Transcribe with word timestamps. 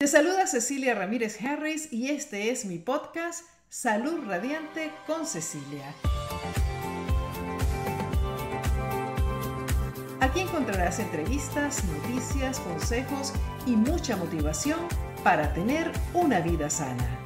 Te 0.00 0.06
saluda 0.06 0.46
Cecilia 0.46 0.94
Ramírez 0.94 1.38
Harris 1.44 1.92
y 1.92 2.08
este 2.08 2.50
es 2.50 2.64
mi 2.64 2.78
podcast 2.78 3.44
Salud 3.68 4.24
Radiante 4.26 4.90
con 5.06 5.26
Cecilia. 5.26 5.94
Aquí 10.20 10.40
encontrarás 10.40 11.00
entrevistas, 11.00 11.84
noticias, 11.84 12.60
consejos 12.60 13.34
y 13.66 13.72
mucha 13.72 14.16
motivación 14.16 14.78
para 15.22 15.52
tener 15.52 15.92
una 16.14 16.40
vida 16.40 16.70
sana. 16.70 17.20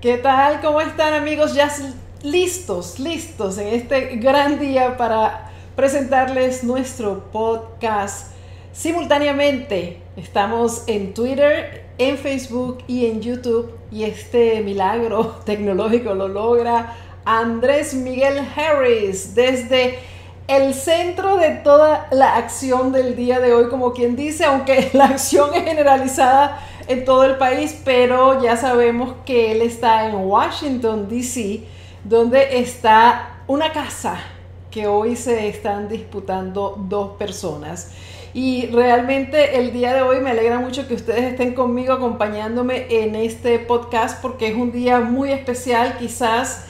¿Qué 0.00 0.18
tal? 0.18 0.60
¿Cómo 0.60 0.80
están 0.80 1.12
amigos? 1.12 1.54
Ya 1.54 1.74
listos, 2.22 3.00
listos 3.00 3.58
en 3.58 3.66
este 3.66 4.14
gran 4.18 4.60
día 4.60 4.96
para 4.96 5.55
presentarles 5.76 6.64
nuestro 6.64 7.24
podcast 7.30 8.32
simultáneamente. 8.72 10.00
Estamos 10.16 10.84
en 10.86 11.12
Twitter, 11.12 11.84
en 11.98 12.16
Facebook 12.16 12.78
y 12.88 13.04
en 13.04 13.20
YouTube 13.20 13.70
y 13.92 14.04
este 14.04 14.62
milagro 14.62 15.36
tecnológico 15.44 16.14
lo 16.14 16.28
logra 16.28 16.96
Andrés 17.26 17.92
Miguel 17.92 18.40
Harris 18.56 19.34
desde 19.34 19.98
el 20.48 20.72
centro 20.72 21.36
de 21.36 21.50
toda 21.50 22.08
la 22.10 22.36
acción 22.36 22.90
del 22.90 23.14
día 23.14 23.38
de 23.40 23.52
hoy, 23.52 23.68
como 23.68 23.92
quien 23.92 24.16
dice, 24.16 24.46
aunque 24.46 24.90
la 24.94 25.06
acción 25.06 25.52
es 25.52 25.64
generalizada 25.64 26.58
en 26.88 27.04
todo 27.04 27.24
el 27.24 27.36
país, 27.36 27.78
pero 27.84 28.42
ya 28.42 28.56
sabemos 28.56 29.12
que 29.26 29.52
él 29.52 29.60
está 29.60 30.08
en 30.08 30.14
Washington, 30.14 31.06
D.C., 31.06 31.64
donde 32.04 32.60
está 32.60 33.40
una 33.46 33.72
casa 33.72 34.35
hoy 34.84 35.16
se 35.16 35.48
están 35.48 35.88
disputando 35.88 36.76
dos 36.88 37.16
personas. 37.16 37.92
Y 38.34 38.66
realmente 38.66 39.58
el 39.58 39.72
día 39.72 39.94
de 39.94 40.02
hoy 40.02 40.20
me 40.20 40.30
alegra 40.30 40.58
mucho 40.58 40.86
que 40.86 40.92
ustedes 40.92 41.22
estén 41.22 41.54
conmigo 41.54 41.94
acompañándome 41.94 42.86
en 42.90 43.14
este 43.14 43.58
podcast 43.58 44.20
porque 44.20 44.48
es 44.48 44.54
un 44.54 44.72
día 44.72 45.00
muy 45.00 45.32
especial. 45.32 45.96
Quizás 45.98 46.66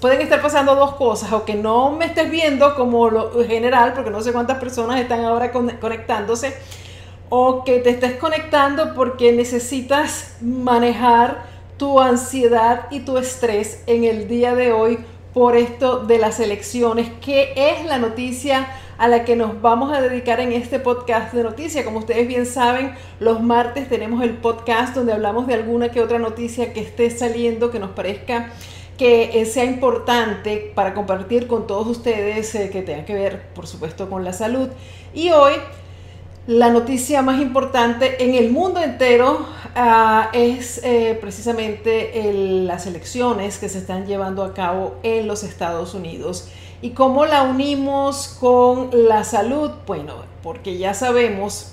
pueden 0.00 0.20
estar 0.20 0.42
pasando 0.42 0.74
dos 0.74 0.94
cosas 0.94 1.32
o 1.32 1.44
que 1.44 1.54
no 1.54 1.92
me 1.92 2.06
estés 2.06 2.30
viendo 2.30 2.74
como 2.74 3.10
lo 3.10 3.44
general 3.44 3.92
porque 3.92 4.10
no 4.10 4.20
sé 4.20 4.32
cuántas 4.32 4.58
personas 4.58 5.00
están 5.00 5.24
ahora 5.24 5.52
conectándose 5.52 6.56
o 7.28 7.64
que 7.64 7.78
te 7.78 7.90
estés 7.90 8.16
conectando 8.16 8.94
porque 8.94 9.32
necesitas 9.32 10.36
manejar 10.40 11.44
tu 11.76 12.00
ansiedad 12.00 12.86
y 12.90 13.00
tu 13.00 13.18
estrés 13.18 13.82
en 13.86 14.04
el 14.04 14.28
día 14.28 14.54
de 14.54 14.72
hoy 14.72 14.98
por 15.34 15.56
esto 15.56 15.98
de 15.98 16.18
las 16.18 16.38
elecciones, 16.38 17.10
que 17.20 17.52
es 17.56 17.84
la 17.84 17.98
noticia 17.98 18.68
a 18.96 19.08
la 19.08 19.24
que 19.24 19.34
nos 19.34 19.60
vamos 19.60 19.92
a 19.92 20.00
dedicar 20.00 20.38
en 20.38 20.52
este 20.52 20.78
podcast 20.78 21.34
de 21.34 21.42
noticias. 21.42 21.84
Como 21.84 21.98
ustedes 21.98 22.28
bien 22.28 22.46
saben, 22.46 22.94
los 23.18 23.42
martes 23.42 23.88
tenemos 23.88 24.22
el 24.22 24.30
podcast 24.30 24.94
donde 24.94 25.12
hablamos 25.12 25.48
de 25.48 25.54
alguna 25.54 25.90
que 25.90 26.00
otra 26.00 26.20
noticia 26.20 26.72
que 26.72 26.80
esté 26.80 27.10
saliendo, 27.10 27.72
que 27.72 27.80
nos 27.80 27.90
parezca 27.90 28.52
que 28.96 29.40
eh, 29.40 29.44
sea 29.44 29.64
importante 29.64 30.72
para 30.72 30.94
compartir 30.94 31.48
con 31.48 31.66
todos 31.66 31.88
ustedes, 31.88 32.54
eh, 32.54 32.70
que 32.70 32.82
tenga 32.82 33.04
que 33.04 33.14
ver, 33.14 33.48
por 33.54 33.66
supuesto, 33.66 34.08
con 34.08 34.24
la 34.24 34.32
salud. 34.32 34.68
Y 35.12 35.30
hoy 35.30 35.54
la 36.46 36.68
noticia 36.68 37.22
más 37.22 37.40
importante 37.40 38.22
en 38.22 38.34
el 38.34 38.50
mundo 38.50 38.80
entero 38.80 39.46
ah, 39.74 40.28
es 40.34 40.80
eh, 40.84 41.16
precisamente 41.18 42.32
las 42.66 42.86
elecciones 42.86 43.58
que 43.58 43.68
se 43.70 43.78
están 43.78 44.06
llevando 44.06 44.44
a 44.44 44.52
cabo 44.52 44.96
en 45.02 45.26
los 45.26 45.42
Estados 45.42 45.94
Unidos. 45.94 46.48
¿Y 46.82 46.90
cómo 46.90 47.24
la 47.24 47.44
unimos 47.44 48.36
con 48.38 48.90
la 48.92 49.24
salud? 49.24 49.70
Bueno, 49.86 50.16
porque 50.42 50.76
ya 50.76 50.92
sabemos 50.92 51.72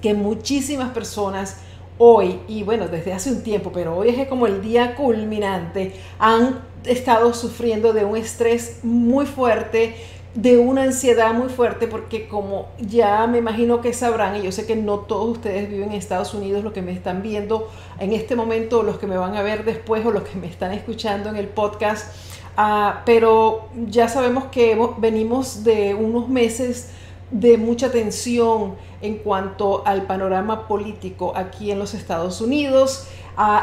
que 0.00 0.14
muchísimas 0.14 0.90
personas 0.90 1.58
hoy, 1.98 2.40
y 2.48 2.62
bueno, 2.62 2.88
desde 2.88 3.12
hace 3.12 3.30
un 3.30 3.42
tiempo, 3.42 3.70
pero 3.70 3.98
hoy 3.98 4.08
es 4.08 4.26
como 4.28 4.46
el 4.46 4.62
día 4.62 4.94
culminante, 4.94 5.92
han 6.18 6.62
estado 6.84 7.34
sufriendo 7.34 7.92
de 7.92 8.06
un 8.06 8.16
estrés 8.16 8.78
muy 8.82 9.26
fuerte, 9.26 9.94
de 10.34 10.58
una 10.58 10.84
ansiedad 10.84 11.34
muy 11.34 11.48
fuerte 11.48 11.88
porque 11.88 12.28
como 12.28 12.68
ya 12.78 13.26
me 13.26 13.38
imagino 13.38 13.80
que 13.80 13.92
sabrán, 13.92 14.36
y 14.36 14.42
yo 14.42 14.52
sé 14.52 14.66
que 14.66 14.76
no 14.76 15.00
todos 15.00 15.28
ustedes 15.36 15.68
viven 15.68 15.90
en 15.90 15.96
Estados 15.96 16.34
Unidos, 16.34 16.62
los 16.62 16.72
que 16.72 16.82
me 16.82 16.92
están 16.92 17.22
viendo 17.22 17.68
en 17.98 18.12
este 18.12 18.36
momento, 18.36 18.82
los 18.82 18.98
que 18.98 19.06
me 19.06 19.16
van 19.16 19.36
a 19.36 19.42
ver 19.42 19.64
después 19.64 20.04
o 20.06 20.10
los 20.10 20.22
que 20.22 20.38
me 20.38 20.46
están 20.46 20.72
escuchando 20.72 21.28
en 21.28 21.36
el 21.36 21.48
podcast, 21.48 22.14
ah, 22.56 23.02
pero 23.04 23.68
ya 23.88 24.08
sabemos 24.08 24.44
que 24.46 24.78
venimos 24.98 25.64
de 25.64 25.94
unos 25.94 26.28
meses 26.28 26.90
de 27.30 27.56
mucha 27.58 27.90
tensión 27.90 28.74
en 29.02 29.16
cuanto 29.18 29.82
al 29.86 30.02
panorama 30.02 30.68
político 30.68 31.32
aquí 31.36 31.70
en 31.70 31.78
los 31.78 31.94
Estados 31.94 32.40
Unidos 32.40 33.08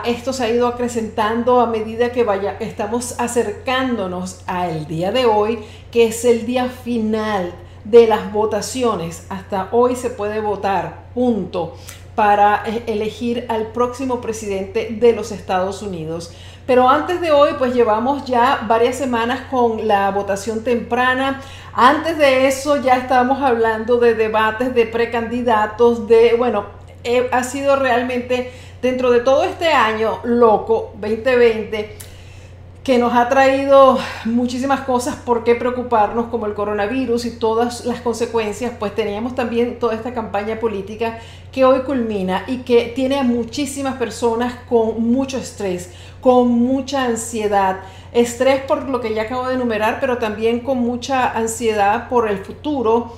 esto 0.05 0.33
se 0.33 0.43
ha 0.43 0.49
ido 0.49 0.67
acrecentando 0.67 1.59
a 1.59 1.67
medida 1.67 2.11
que 2.11 2.23
vaya, 2.23 2.57
estamos 2.59 3.19
acercándonos 3.19 4.41
al 4.47 4.87
día 4.87 5.11
de 5.11 5.25
hoy, 5.25 5.59
que 5.91 6.07
es 6.07 6.25
el 6.25 6.45
día 6.45 6.69
final 6.69 7.53
de 7.83 8.07
las 8.07 8.31
votaciones. 8.31 9.25
Hasta 9.29 9.69
hoy 9.71 9.95
se 9.95 10.09
puede 10.09 10.39
votar, 10.41 11.09
punto, 11.13 11.75
para 12.15 12.63
e, 12.65 12.91
elegir 12.91 13.45
al 13.49 13.67
próximo 13.67 14.19
presidente 14.21 14.89
de 14.99 15.13
los 15.13 15.31
Estados 15.31 15.81
Unidos. 15.81 16.33
Pero 16.65 16.89
antes 16.89 17.21
de 17.21 17.31
hoy, 17.31 17.51
pues 17.57 17.73
llevamos 17.73 18.25
ya 18.25 18.65
varias 18.67 18.95
semanas 18.95 19.41
con 19.51 19.87
la 19.87 20.11
votación 20.11 20.63
temprana. 20.63 21.41
Antes 21.73 22.17
de 22.17 22.47
eso 22.47 22.81
ya 22.81 22.97
estábamos 22.97 23.41
hablando 23.41 23.97
de 23.97 24.15
debates 24.15 24.73
de 24.73 24.85
precandidatos, 24.85 26.07
de, 26.07 26.33
bueno, 26.35 26.65
eh, 27.03 27.29
ha 27.31 27.43
sido 27.43 27.77
realmente 27.77 28.51
dentro 28.81 29.11
de 29.11 29.21
todo 29.21 29.43
este 29.43 29.67
año 29.67 30.19
loco 30.23 30.93
2020 30.99 32.07
que 32.87 32.97
nos 32.97 33.13
ha 33.13 33.27
traído 33.27 33.99
muchísimas 34.23 34.79
cosas 34.79 35.17
por 35.17 35.43
qué 35.43 35.55
preocuparnos 35.55 36.27
como 36.27 36.45
el 36.45 36.53
coronavirus 36.53 37.25
y 37.25 37.31
todas 37.31 37.83
las 37.83 37.99
consecuencias, 37.99 38.71
pues 38.79 38.95
teníamos 38.95 39.35
también 39.35 39.77
toda 39.77 39.93
esta 39.93 40.13
campaña 40.13 40.57
política 40.61 41.19
que 41.51 41.65
hoy 41.65 41.81
culmina 41.81 42.45
y 42.47 42.59
que 42.59 42.93
tiene 42.95 43.19
a 43.19 43.23
muchísimas 43.23 43.95
personas 43.97 44.53
con 44.69 45.03
mucho 45.03 45.37
estrés, 45.37 45.91
con 46.21 46.47
mucha 46.47 47.03
ansiedad, 47.03 47.81
estrés 48.13 48.61
por 48.61 48.87
lo 48.87 49.01
que 49.01 49.13
ya 49.13 49.23
acabo 49.23 49.49
de 49.49 49.55
enumerar, 49.55 49.97
pero 49.99 50.17
también 50.17 50.61
con 50.61 50.77
mucha 50.77 51.29
ansiedad 51.33 52.07
por 52.07 52.29
el 52.29 52.37
futuro, 52.37 53.11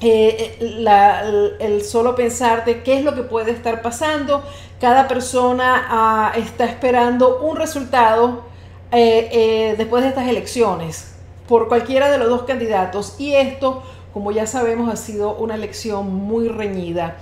eh, 0.00 0.56
eh, 0.58 1.56
el 1.60 1.82
solo 1.82 2.14
pensar 2.14 2.64
de 2.64 2.82
qué 2.82 2.96
es 2.96 3.04
lo 3.04 3.14
que 3.14 3.22
puede 3.24 3.50
estar 3.50 3.82
pasando. 3.82 4.42
Cada 4.82 5.06
persona 5.06 5.86
ah, 5.88 6.32
está 6.34 6.64
esperando 6.64 7.38
un 7.38 7.56
resultado 7.56 8.42
eh, 8.90 9.76
después 9.78 10.02
de 10.02 10.08
estas 10.08 10.26
elecciones 10.26 11.14
por 11.46 11.68
cualquiera 11.68 12.10
de 12.10 12.18
los 12.18 12.28
dos 12.28 12.42
candidatos 12.42 13.14
y 13.16 13.34
esto, 13.34 13.84
como 14.12 14.32
ya 14.32 14.44
sabemos, 14.48 14.92
ha 14.92 14.96
sido 14.96 15.36
una 15.36 15.54
elección 15.54 16.12
muy 16.12 16.48
reñida. 16.48 17.14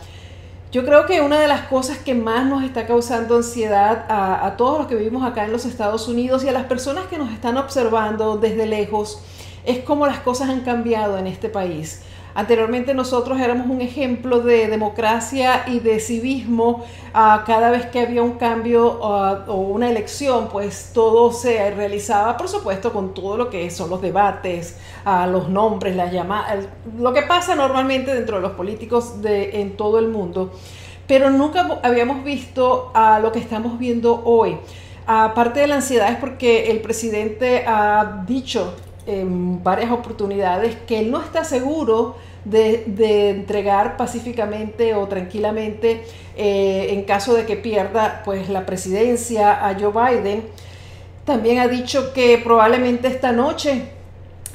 Yo 0.72 0.86
creo 0.86 1.04
que 1.04 1.20
una 1.20 1.38
de 1.38 1.48
las 1.48 1.66
cosas 1.68 1.98
que 1.98 2.14
más 2.14 2.46
nos 2.46 2.64
está 2.64 2.86
causando 2.86 3.36
ansiedad 3.36 4.06
a, 4.08 4.46
a 4.46 4.56
todos 4.56 4.78
los 4.78 4.86
que 4.86 4.94
vivimos 4.94 5.22
acá 5.22 5.44
en 5.44 5.52
los 5.52 5.66
Estados 5.66 6.08
Unidos 6.08 6.42
y 6.44 6.48
a 6.48 6.52
las 6.52 6.64
personas 6.64 7.08
que 7.08 7.18
nos 7.18 7.30
están 7.30 7.58
observando 7.58 8.38
desde 8.38 8.64
lejos 8.64 9.22
es 9.66 9.80
cómo 9.80 10.06
las 10.06 10.20
cosas 10.20 10.48
han 10.48 10.62
cambiado 10.62 11.18
en 11.18 11.26
este 11.26 11.50
país. 11.50 12.04
Anteriormente 12.34 12.94
nosotros 12.94 13.40
éramos 13.40 13.66
un 13.66 13.80
ejemplo 13.80 14.40
de 14.40 14.68
democracia 14.68 15.64
y 15.66 15.80
de 15.80 15.98
civismo. 15.98 16.84
Ah, 17.12 17.42
cada 17.46 17.70
vez 17.70 17.86
que 17.86 18.00
había 18.00 18.22
un 18.22 18.32
cambio 18.32 19.00
ah, 19.02 19.44
o 19.48 19.54
una 19.56 19.90
elección, 19.90 20.48
pues 20.48 20.90
todo 20.94 21.32
se 21.32 21.70
realizaba, 21.72 22.36
por 22.36 22.48
supuesto, 22.48 22.92
con 22.92 23.14
todo 23.14 23.36
lo 23.36 23.50
que 23.50 23.68
son 23.70 23.90
los 23.90 24.00
debates, 24.00 24.78
uh, 25.04 25.28
los 25.28 25.48
nombres, 25.48 25.96
las 25.96 26.12
llamadas, 26.12 26.66
lo 26.98 27.12
que 27.12 27.22
pasa 27.22 27.54
normalmente 27.54 28.14
dentro 28.14 28.36
de 28.36 28.42
los 28.42 28.52
políticos 28.52 29.20
de, 29.22 29.60
en 29.60 29.76
todo 29.76 29.98
el 29.98 30.08
mundo. 30.08 30.52
Pero 31.06 31.30
nunca 31.30 31.80
habíamos 31.82 32.22
visto 32.22 32.92
lo 33.20 33.32
que 33.32 33.40
estamos 33.40 33.80
viendo 33.80 34.22
hoy. 34.24 34.56
Aparte 35.06 35.58
de 35.58 35.66
la 35.66 35.76
ansiedad 35.76 36.08
es 36.12 36.18
porque 36.18 36.70
el 36.70 36.80
presidente 36.80 37.64
ha 37.66 38.22
dicho 38.28 38.74
en 39.06 39.62
varias 39.62 39.90
oportunidades 39.90 40.76
que 40.86 41.00
él 41.00 41.10
no 41.10 41.20
está 41.20 41.42
seguro 41.42 42.14
de, 42.44 43.30
entregar 43.30 43.96
pacíficamente 43.96 44.94
o 44.94 45.06
tranquilamente 45.06 46.04
eh, 46.36 46.88
en 46.90 47.04
caso 47.04 47.34
de 47.34 47.46
que 47.46 47.56
pierda 47.56 48.22
pues 48.24 48.48
la 48.48 48.66
presidencia 48.66 49.66
a 49.66 49.78
Joe 49.78 49.92
Biden. 49.92 50.44
También 51.24 51.58
ha 51.58 51.68
dicho 51.68 52.12
que 52.12 52.38
probablemente 52.38 53.08
esta 53.08 53.32
noche 53.32 53.84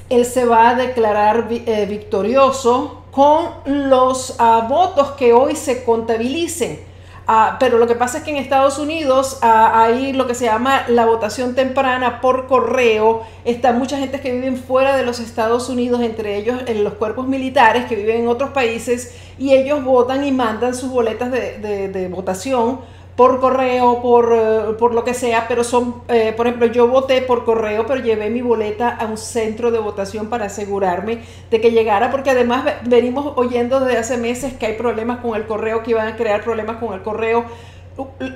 él 0.10 0.26
se 0.26 0.46
va 0.46 0.70
a 0.70 0.76
declarar 0.76 1.48
eh, 1.50 1.86
victorioso 1.88 3.04
con 3.12 3.50
los 3.90 4.36
ah, 4.40 4.66
votos 4.70 5.12
que 5.12 5.34
hoy 5.34 5.56
se 5.56 5.84
contabilicen. 5.84 6.95
Ah, 7.28 7.58
pero 7.60 7.80
lo 7.80 7.88
que 7.88 7.96
pasa 7.96 8.20
es 8.20 8.24
que 8.24 8.30
en 8.30 8.38
Estados 8.38 8.78
Unidos 8.78 9.40
ah, 9.42 9.84
hay 9.84 10.14
lo 10.14 10.28
que 10.28 10.36
se 10.36 10.46
llama 10.46 10.86
la 10.88 11.06
votación 11.06 11.56
temprana 11.56 12.22
por 12.22 12.46
correo. 12.46 13.24
Está 13.46 13.74
mucha 13.74 13.98
gente 13.98 14.22
que 14.22 14.32
vive 14.32 14.56
fuera 14.56 14.96
de 14.96 15.04
los 15.04 15.20
Estados 15.20 15.68
Unidos, 15.70 16.02
entre 16.02 16.38
ellos 16.38 16.62
en 16.68 16.84
los 16.84 16.94
cuerpos 16.94 17.28
militares 17.28 17.86
que 17.86 17.96
viven 17.96 18.22
en 18.22 18.28
otros 18.28 18.52
países, 18.52 19.16
y 19.40 19.54
ellos 19.54 19.84
votan 19.84 20.24
y 20.24 20.32
mandan 20.32 20.76
sus 20.76 20.92
boletas 20.92 21.32
de 21.32 22.10
votación 22.12 22.82
por 23.16 23.40
correo, 23.40 24.02
por, 24.02 24.34
eh, 24.34 24.74
por 24.78 24.94
lo 24.94 25.06
que 25.06 25.14
sea, 25.14 25.48
pero 25.48 25.64
son, 25.64 26.02
eh, 26.10 26.34
por 26.36 26.48
ejemplo, 26.48 26.68
yo 26.68 26.88
voté 26.88 27.22
por 27.22 27.46
correo, 27.46 27.86
pero 27.86 28.02
llevé 28.02 28.30
mi 28.30 28.42
boleta 28.42 28.90
a 28.90 29.06
un 29.06 29.18
centro 29.18 29.72
de 29.72 29.80
votación 29.80 30.28
para 30.28 30.46
asegurarme 30.46 31.20
de 31.50 31.62
que 31.62 31.72
llegara, 31.72 32.12
porque 32.12 32.32
además 32.32 32.66
venimos 32.84 33.34
oyendo 33.38 33.80
desde 33.80 34.00
hace 34.00 34.18
meses 34.18 34.54
que 34.54 34.66
hay 34.66 34.74
problemas 34.74 35.20
con 35.20 35.36
el 35.36 35.46
correo, 35.46 35.82
que 35.82 35.92
iban 35.92 36.08
a 36.08 36.18
crear 36.18 36.44
problemas 36.44 36.78
con 36.78 36.94
el 36.94 37.02
correo, 37.04 37.46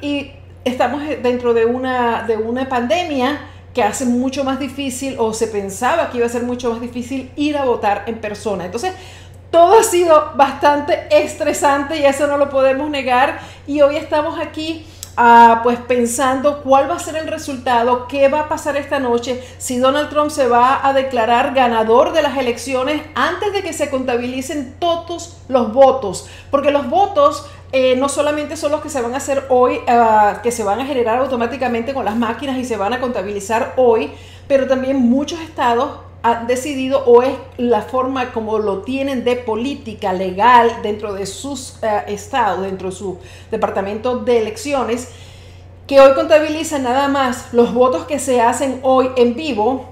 y 0.01 0.31
estamos 0.63 1.01
dentro 1.21 1.53
de 1.53 1.65
una, 1.65 2.23
de 2.23 2.37
una 2.37 2.69
pandemia 2.69 3.41
que 3.73 3.83
hace 3.83 4.05
mucho 4.05 4.45
más 4.45 4.59
difícil, 4.59 5.15
o 5.19 5.33
se 5.33 5.47
pensaba 5.47 6.09
que 6.09 6.17
iba 6.19 6.25
a 6.25 6.29
ser 6.29 6.43
mucho 6.43 6.71
más 6.71 6.79
difícil 6.79 7.31
ir 7.35 7.57
a 7.57 7.65
votar 7.65 8.03
en 8.07 8.19
persona. 8.19 8.65
Entonces, 8.65 8.93
todo 9.51 9.79
ha 9.79 9.83
sido 9.83 10.31
bastante 10.35 11.07
estresante 11.09 11.97
y 11.99 12.05
eso 12.05 12.27
no 12.27 12.37
lo 12.37 12.49
podemos 12.49 12.89
negar. 12.89 13.39
Y 13.67 13.81
hoy 13.81 13.95
estamos 13.95 14.39
aquí 14.39 14.85
ah, 15.17 15.61
pues 15.63 15.79
pensando 15.79 16.61
cuál 16.61 16.89
va 16.89 16.95
a 16.95 16.99
ser 16.99 17.15
el 17.15 17.27
resultado, 17.27 18.07
qué 18.07 18.27
va 18.27 18.41
a 18.41 18.49
pasar 18.49 18.77
esta 18.77 18.99
noche, 18.99 19.43
si 19.57 19.77
Donald 19.77 20.09
Trump 20.09 20.29
se 20.29 20.47
va 20.47 20.85
a 20.87 20.93
declarar 20.93 21.53
ganador 21.53 22.13
de 22.13 22.21
las 22.21 22.37
elecciones 22.37 23.01
antes 23.15 23.51
de 23.53 23.63
que 23.63 23.73
se 23.73 23.89
contabilicen 23.89 24.75
todos 24.79 25.37
los 25.47 25.73
votos. 25.73 26.29
Porque 26.51 26.71
los 26.71 26.87
votos 26.89 27.45
eh, 27.71 27.95
no 27.95 28.07
solamente 28.07 28.55
son 28.55 28.71
los 28.71 28.81
que 28.81 28.89
se 28.89 29.01
van 29.01 29.13
a 29.13 29.17
hacer 29.17 29.45
hoy, 29.49 29.79
ah, 29.87 30.41
que 30.43 30.51
se 30.51 30.63
van 30.63 30.79
a 30.79 30.85
generar 30.85 31.19
automáticamente 31.19 31.93
con 31.93 32.05
las 32.05 32.15
máquinas 32.15 32.57
y 32.57 32.65
se 32.65 32.77
van 32.77 32.93
a 32.93 32.99
contabilizar 32.99 33.73
hoy, 33.77 34.11
pero 34.47 34.67
también 34.67 34.97
muchos 34.97 35.39
estados 35.39 36.08
han 36.21 36.47
decidido 36.47 37.03
o 37.05 37.21
es 37.21 37.33
la 37.57 37.81
forma 37.81 38.33
como 38.33 38.59
lo 38.59 38.79
tienen 38.79 39.23
de 39.23 39.35
política 39.37 40.11
legal 40.13 40.69
dentro 40.83 41.13
de 41.13 41.25
sus 41.25 41.81
eh, 41.81 42.03
estados, 42.07 42.63
dentro 42.63 42.89
de 42.89 42.95
su 42.95 43.19
departamento 43.51 44.19
de 44.19 44.39
elecciones, 44.39 45.09
que 45.87 45.99
hoy 46.01 46.13
contabilizan 46.13 46.83
nada 46.83 47.07
más 47.07 47.53
los 47.53 47.73
votos 47.73 48.05
que 48.05 48.19
se 48.19 48.41
hacen 48.41 48.79
hoy 48.83 49.09
en 49.15 49.35
vivo, 49.35 49.85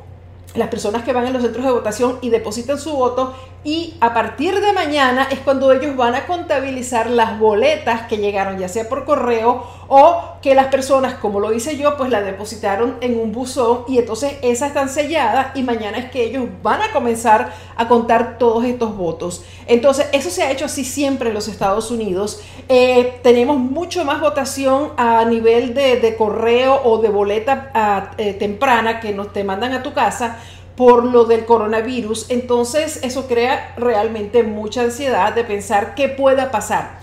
las 0.54 0.68
personas 0.70 1.04
que 1.04 1.14
van 1.14 1.28
en 1.28 1.34
los 1.34 1.42
centros 1.42 1.66
de 1.66 1.72
votación 1.72 2.20
y 2.22 2.30
depositan 2.30 2.78
su 2.78 2.92
voto 2.92 3.34
y 3.68 3.96
a 4.00 4.14
partir 4.14 4.62
de 4.62 4.72
mañana 4.72 5.28
es 5.30 5.40
cuando 5.40 5.74
ellos 5.74 5.98
van 5.98 6.16
a 6.16 6.26
contabilizar 6.26 7.10
las 7.10 7.38
boletas 7.38 8.04
que 8.04 8.16
llegaron 8.16 8.58
ya 8.58 8.70
sea 8.70 8.88
por 8.88 9.04
correo 9.04 9.62
o 9.90 10.22
que 10.42 10.56
las 10.56 10.68
personas, 10.68 11.16
como 11.16 11.42
lo 11.42 11.52
hice 11.52 11.76
yo, 11.76 11.98
pues 11.98 12.10
la 12.10 12.22
depositaron 12.22 12.96
en 13.02 13.20
un 13.20 13.34
buzón 13.34 13.84
y 13.90 13.98
entonces 13.98 14.36
esas 14.42 14.70
están 14.70 14.88
selladas 14.88 15.48
y 15.54 15.64
mañana 15.64 15.98
es 15.98 16.10
que 16.10 16.24
ellos 16.24 16.46
van 16.64 16.82
a 16.82 16.94
comenzar 16.94 17.52
a 17.76 17.90
contar 17.90 18.38
todos 18.38 18.64
estos 18.64 18.96
votos. 18.96 19.44
Entonces 19.66 20.08
eso 20.14 20.30
se 20.30 20.44
ha 20.44 20.52
hecho 20.52 20.64
así 20.64 20.86
siempre 20.86 21.28
en 21.28 21.36
los 21.36 21.50
Estados 21.50 21.92
Unidos. 21.92 22.42
Eh, 22.70 23.20
tenemos 23.22 23.58
mucho 23.58 24.06
más 24.06 24.22
votación 24.22 24.94
a 24.96 25.26
nivel 25.26 25.74
de, 25.74 26.16
correo 26.18 26.82
o 26.86 27.00
de 27.00 27.10
boleta 27.10 27.70
ah, 27.74 28.12
eh, 28.18 28.34
temprana 28.34 29.02
que 29.02 29.12
nos 29.12 29.34
te 29.34 29.44
mandan 29.44 29.74
a 29.74 29.84
tu 29.84 29.94
casa 29.94 30.38
por 30.78 31.04
lo 31.04 31.26
del 31.26 31.46
coronavirus. 31.46 32.28
Entonces 32.30 33.00
eso 33.04 33.28
crea 33.28 33.74
realmente 33.78 34.44
mucha 34.44 34.84
ansiedad 34.84 35.34
de 35.34 35.44
pensar 35.44 35.96
qué 35.96 36.08
pueda 36.08 36.52
pasar. 36.52 37.00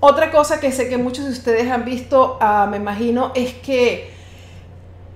Otra 0.00 0.30
cosa 0.30 0.60
que 0.60 0.70
sé 0.72 0.88
que 0.88 0.96
muchos 0.96 1.24
de 1.24 1.32
ustedes 1.32 1.70
han 1.70 1.84
visto, 1.84 2.38
ah, 2.40 2.66
me 2.70 2.76
imagino, 2.76 3.32
es 3.34 3.52
que 3.54 4.10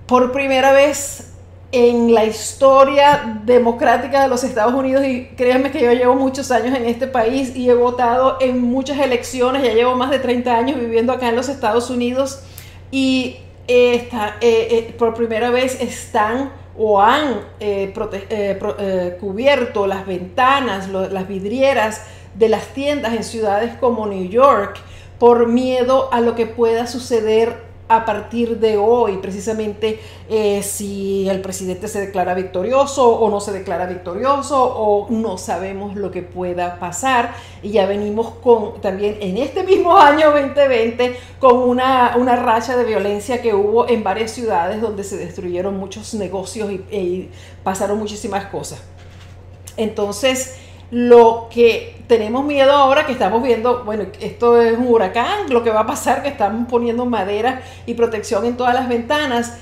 por 0.05 0.33
primera 0.33 0.73
vez 0.73 1.29
en 1.71 2.13
la 2.13 2.25
historia 2.25 3.39
democrática 3.45 4.21
de 4.21 4.27
los 4.27 4.43
Estados 4.43 4.73
Unidos, 4.73 5.05
y 5.05 5.27
créanme 5.37 5.71
que 5.71 5.81
yo 5.81 5.93
llevo 5.93 6.15
muchos 6.15 6.51
años 6.51 6.75
en 6.77 6.85
este 6.85 7.07
país 7.07 7.55
y 7.55 7.69
he 7.69 7.73
votado 7.73 8.37
en 8.41 8.59
muchas 8.59 8.99
elecciones, 8.99 9.63
ya 9.63 9.73
llevo 9.73 9.95
más 9.95 10.09
de 10.09 10.19
30 10.19 10.53
años 10.53 10.77
viviendo 10.77 11.13
acá 11.13 11.29
en 11.29 11.37
los 11.37 11.47
Estados 11.47 11.89
Unidos, 11.89 12.41
y 12.91 13.37
eh, 13.69 14.09
eh, 14.41 14.93
por 14.97 15.13
primera 15.13 15.49
vez 15.49 15.79
están 15.79 16.51
o 16.77 17.01
han 17.01 17.41
eh, 17.59 17.93
eh, 18.29 18.59
eh, 18.79 19.17
cubierto 19.19 19.87
las 19.87 20.05
ventanas, 20.05 20.89
las 20.89 21.27
vidrieras 21.27 22.05
de 22.35 22.49
las 22.49 22.67
tiendas 22.67 23.13
en 23.13 23.23
ciudades 23.23 23.73
como 23.79 24.07
New 24.07 24.29
York 24.29 24.79
por 25.19 25.47
miedo 25.47 26.11
a 26.11 26.21
lo 26.21 26.35
que 26.35 26.45
pueda 26.45 26.87
suceder 26.87 27.70
a 27.95 28.05
partir 28.05 28.59
de 28.59 28.77
hoy, 28.77 29.17
precisamente 29.17 29.99
eh, 30.29 30.63
si 30.63 31.27
el 31.27 31.41
presidente 31.41 31.87
se 31.87 31.99
declara 31.99 32.33
victorioso 32.33 33.07
o 33.09 33.29
no 33.29 33.41
se 33.41 33.51
declara 33.51 33.85
victorioso 33.85 34.63
o 34.63 35.07
no 35.09 35.37
sabemos 35.37 35.95
lo 35.95 36.09
que 36.09 36.21
pueda 36.21 36.79
pasar. 36.79 37.33
Y 37.61 37.71
ya 37.71 37.85
venimos 37.85 38.29
con 38.41 38.79
también 38.79 39.17
en 39.19 39.37
este 39.37 39.63
mismo 39.63 39.97
año 39.97 40.31
2020 40.31 41.17
con 41.39 41.57
una, 41.57 42.15
una 42.17 42.37
racha 42.37 42.77
de 42.77 42.85
violencia 42.85 43.41
que 43.41 43.53
hubo 43.53 43.89
en 43.89 44.03
varias 44.03 44.31
ciudades 44.31 44.79
donde 44.81 45.03
se 45.03 45.17
destruyeron 45.17 45.77
muchos 45.77 46.13
negocios 46.13 46.71
y, 46.71 46.75
y 46.95 47.29
pasaron 47.63 47.99
muchísimas 47.99 48.45
cosas. 48.45 48.81
Entonces, 49.77 50.60
lo 50.91 51.47
que 51.49 52.03
tenemos 52.07 52.43
miedo 52.43 52.73
ahora 52.73 53.05
que 53.05 53.13
estamos 53.13 53.41
viendo, 53.41 53.85
bueno, 53.85 54.05
esto 54.19 54.61
es 54.61 54.77
un 54.77 54.87
huracán, 54.87 55.49
lo 55.49 55.63
que 55.63 55.69
va 55.69 55.81
a 55.81 55.87
pasar 55.87 56.21
que 56.21 56.27
estamos 56.27 56.67
poniendo 56.69 57.05
madera 57.05 57.61
y 57.85 57.93
protección 57.93 58.45
en 58.45 58.57
todas 58.57 58.73
las 58.73 58.89
ventanas. 58.89 59.57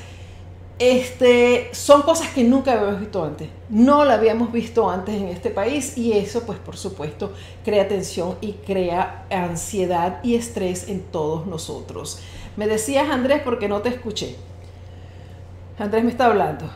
Este, 0.80 1.70
son 1.74 2.02
cosas 2.04 2.30
que 2.30 2.44
nunca 2.44 2.72
habíamos 2.72 3.02
visto 3.02 3.24
antes. 3.24 3.50
No 3.70 4.06
la 4.06 4.16
habíamos 4.16 4.52
visto 4.52 4.90
antes 4.90 5.14
en 5.16 5.28
este 5.28 5.52
país 5.52 5.98
y 5.98 6.14
eso 6.14 6.44
pues 6.46 6.58
por 6.58 6.78
supuesto 6.78 7.34
crea 7.64 7.88
tensión 7.88 8.38
y 8.42 8.54
crea 8.54 9.26
ansiedad 9.30 10.20
y 10.24 10.36
estrés 10.36 10.88
en 10.88 11.02
todos 11.02 11.46
nosotros. 11.46 12.20
Me 12.56 12.66
decías 12.66 13.10
Andrés 13.10 13.42
porque 13.44 13.68
no 13.68 13.82
te 13.82 13.90
escuché. 13.90 14.36
Andrés 15.78 16.04
me 16.04 16.12
está 16.12 16.26
hablando. 16.26 16.70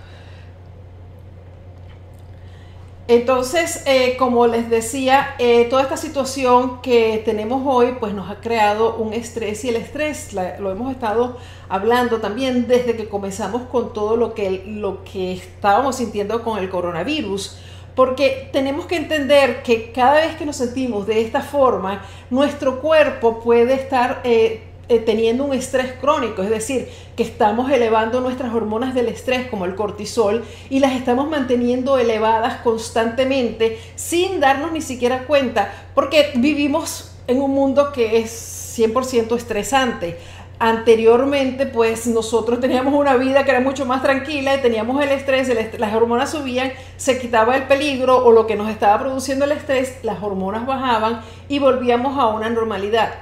Entonces, 3.10 3.84
eh, 3.86 4.16
como 4.18 4.48
les 4.48 4.70
decía, 4.70 5.36
eh, 5.38 5.66
toda 5.66 5.82
esta 5.82 5.98
situación 5.98 6.82
que 6.82 7.22
tenemos 7.26 7.62
hoy, 7.66 7.98
pues 8.00 8.14
nos 8.14 8.32
ha 8.32 8.40
creado 8.40 8.96
un 8.96 9.14
estrés 9.14 9.66
y 9.66 9.70
el 9.70 9.76
estrés 9.76 10.32
lo 10.34 10.72
hemos 10.72 10.90
estado 10.90 11.38
hablando 11.68 12.22
también 12.22 12.66
desde 12.66 12.96
que 12.96 13.10
comenzamos 13.10 13.64
con 13.64 13.92
todo 13.92 14.16
lo 14.16 14.34
que, 14.34 14.64
lo 14.66 15.04
que 15.04 15.34
estábamos 15.34 15.98
sintiendo 15.98 16.42
con 16.44 16.60
el 16.60 16.70
coronavirus. 16.70 17.58
Porque 17.94 18.50
tenemos 18.54 18.86
que 18.86 18.96
entender 18.96 19.64
que 19.64 19.92
cada 19.92 20.16
vez 20.16 20.36
que 20.38 20.46
nos 20.46 20.56
sentimos 20.56 21.06
de 21.06 21.22
esta 21.22 21.42
forma, 21.42 22.04
nuestro 22.30 22.82
cuerpo 22.82 23.42
puede 23.42 23.74
estar 23.74 24.22
eh, 24.24 24.64
eh, 24.90 25.00
teniendo 25.00 25.46
un 25.46 25.54
estrés 25.54 25.94
crónico, 25.94 26.44
es 26.44 26.50
decir, 26.50 26.90
que 27.16 27.24
estamos 27.24 27.72
elevando 27.72 28.20
nuestras 28.20 28.54
hormonas 28.54 28.94
del 28.94 29.08
estrés 29.08 29.48
como 29.48 29.64
el 29.64 29.76
cortisol 29.76 30.44
y 30.70 30.80
las 30.80 30.92
estamos 30.92 31.30
manteniendo 31.30 31.98
elevadas 31.98 32.58
constantemente 32.58 33.80
sin 33.96 34.42
darnos 34.42 34.74
ni 34.74 34.82
siquiera 34.82 35.26
cuenta, 35.26 35.72
porque 35.96 36.34
vivimos 36.36 37.14
en 37.28 37.42
un 37.42 37.52
mundo 37.52 37.94
que 37.94 38.18
es 38.18 38.76
100% 38.78 39.38
estresante. 39.38 40.18
Anteriormente, 40.60 41.66
pues 41.66 42.06
nosotros 42.08 42.60
teníamos 42.60 42.94
una 42.94 43.16
vida 43.16 43.46
que 43.46 43.52
era 43.52 43.62
mucho 43.62 43.86
más 43.86 44.02
tranquila 44.02 44.56
y 44.56 44.62
teníamos 44.62 45.02
el 45.02 45.12
estrés, 45.12 45.50
las 45.80 45.94
hormonas 45.94 46.32
subían, 46.32 46.74
se 46.98 47.20
quitaba 47.20 47.56
el 47.56 47.64
peligro 47.64 48.18
o 48.26 48.34
lo 48.34 48.48
que 48.48 48.58
nos 48.58 48.70
estaba 48.70 49.00
produciendo 49.00 49.46
el 49.46 49.54
estrés, 49.54 49.98
las 50.04 50.22
hormonas 50.22 50.66
bajaban 50.66 51.22
y 51.48 51.60
volvíamos 51.60 52.20
a 52.20 52.28
una 52.28 52.50
normalidad. 52.50 53.14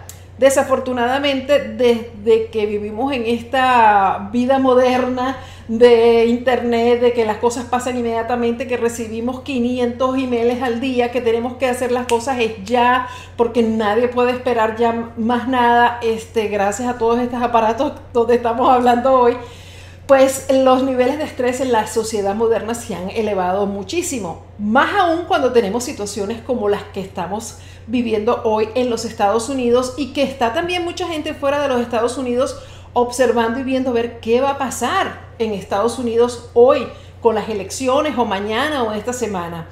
Desafortunadamente, 0.41 1.60
desde 1.60 2.48
que 2.48 2.65
vivimos 2.65 3.13
en 3.13 3.27
esta 3.27 4.29
vida 4.33 4.57
moderna 4.57 5.38
de 5.67 6.25
internet, 6.25 7.00
de 7.00 7.13
que 7.13 7.25
las 7.25 7.38
cosas 7.38 7.65
pasan 7.65 8.00
inmediatamente, 8.00 8.65
que 8.65 8.75
recibimos 8.75 9.41
500 9.41 10.17
emails 10.17 10.63
al 10.63 10.81
día, 10.81 11.12
que 11.12 11.21
tenemos 11.21 11.57
que 11.57 11.67
hacer 11.67 11.91
las 11.91 12.07
cosas 12.07 12.39
es 12.39 12.53
ya, 12.65 13.07
porque 13.38 13.62
nadie 13.62 14.07
puede 14.07 14.31
esperar 14.31 14.77
ya 14.77 15.12
más 15.15 15.48
nada, 15.48 16.00
este, 16.01 16.48
gracias 16.48 16.89
a 16.89 16.98
todos 16.98 17.19
estos 17.19 17.39
aparatos 17.43 17.93
donde 18.12 18.33
estamos 18.33 18.67
hablando 18.67 19.13
hoy, 19.13 19.38
pues 20.07 20.48
los 20.51 20.81
niveles 20.81 21.19
de 21.19 21.25
estrés 21.25 21.62
en 21.62 21.71
la 21.71 21.86
sociedad 21.86 22.33
moderna 22.33 22.74
se 22.74 22.95
han 22.95 23.12
elevado 23.12 23.67
muchísimo, 23.67 24.41
más 24.57 24.89
aún 24.95 25.25
cuando 25.27 25.53
tenemos 25.53 25.83
situaciones 25.83 26.41
como 26.41 26.67
las 26.67 26.81
que 26.86 27.00
estamos 27.00 27.60
viviendo 27.91 28.41
hoy 28.45 28.69
en 28.74 28.89
los 28.89 29.05
Estados 29.05 29.50
Unidos 29.50 29.93
y 29.98 30.13
que 30.13 30.24
está 30.24 30.53
también 30.53 30.83
mucha 30.83 31.07
gente 31.07 31.33
fuera 31.33 31.62
de 31.62 31.67
los 31.67 31.81
Estados 31.81 32.17
Unidos 32.17 32.57
observando 32.93 33.60
y 33.60 33.63
viendo 33.63 33.93
ver 33.93 34.19
qué 34.19 34.41
va 34.41 34.51
a 34.51 34.57
pasar 34.57 35.27
en 35.39 35.51
Estados 35.51 36.00
Unidos 36.00 36.50
hoy 36.53 36.88
con 37.21 37.36
las 37.36 37.50
elecciones 37.50 38.17
o 38.17 38.25
mañana 38.25 38.83
o 38.83 38.93
esta 38.93 39.13
semana. 39.13 39.67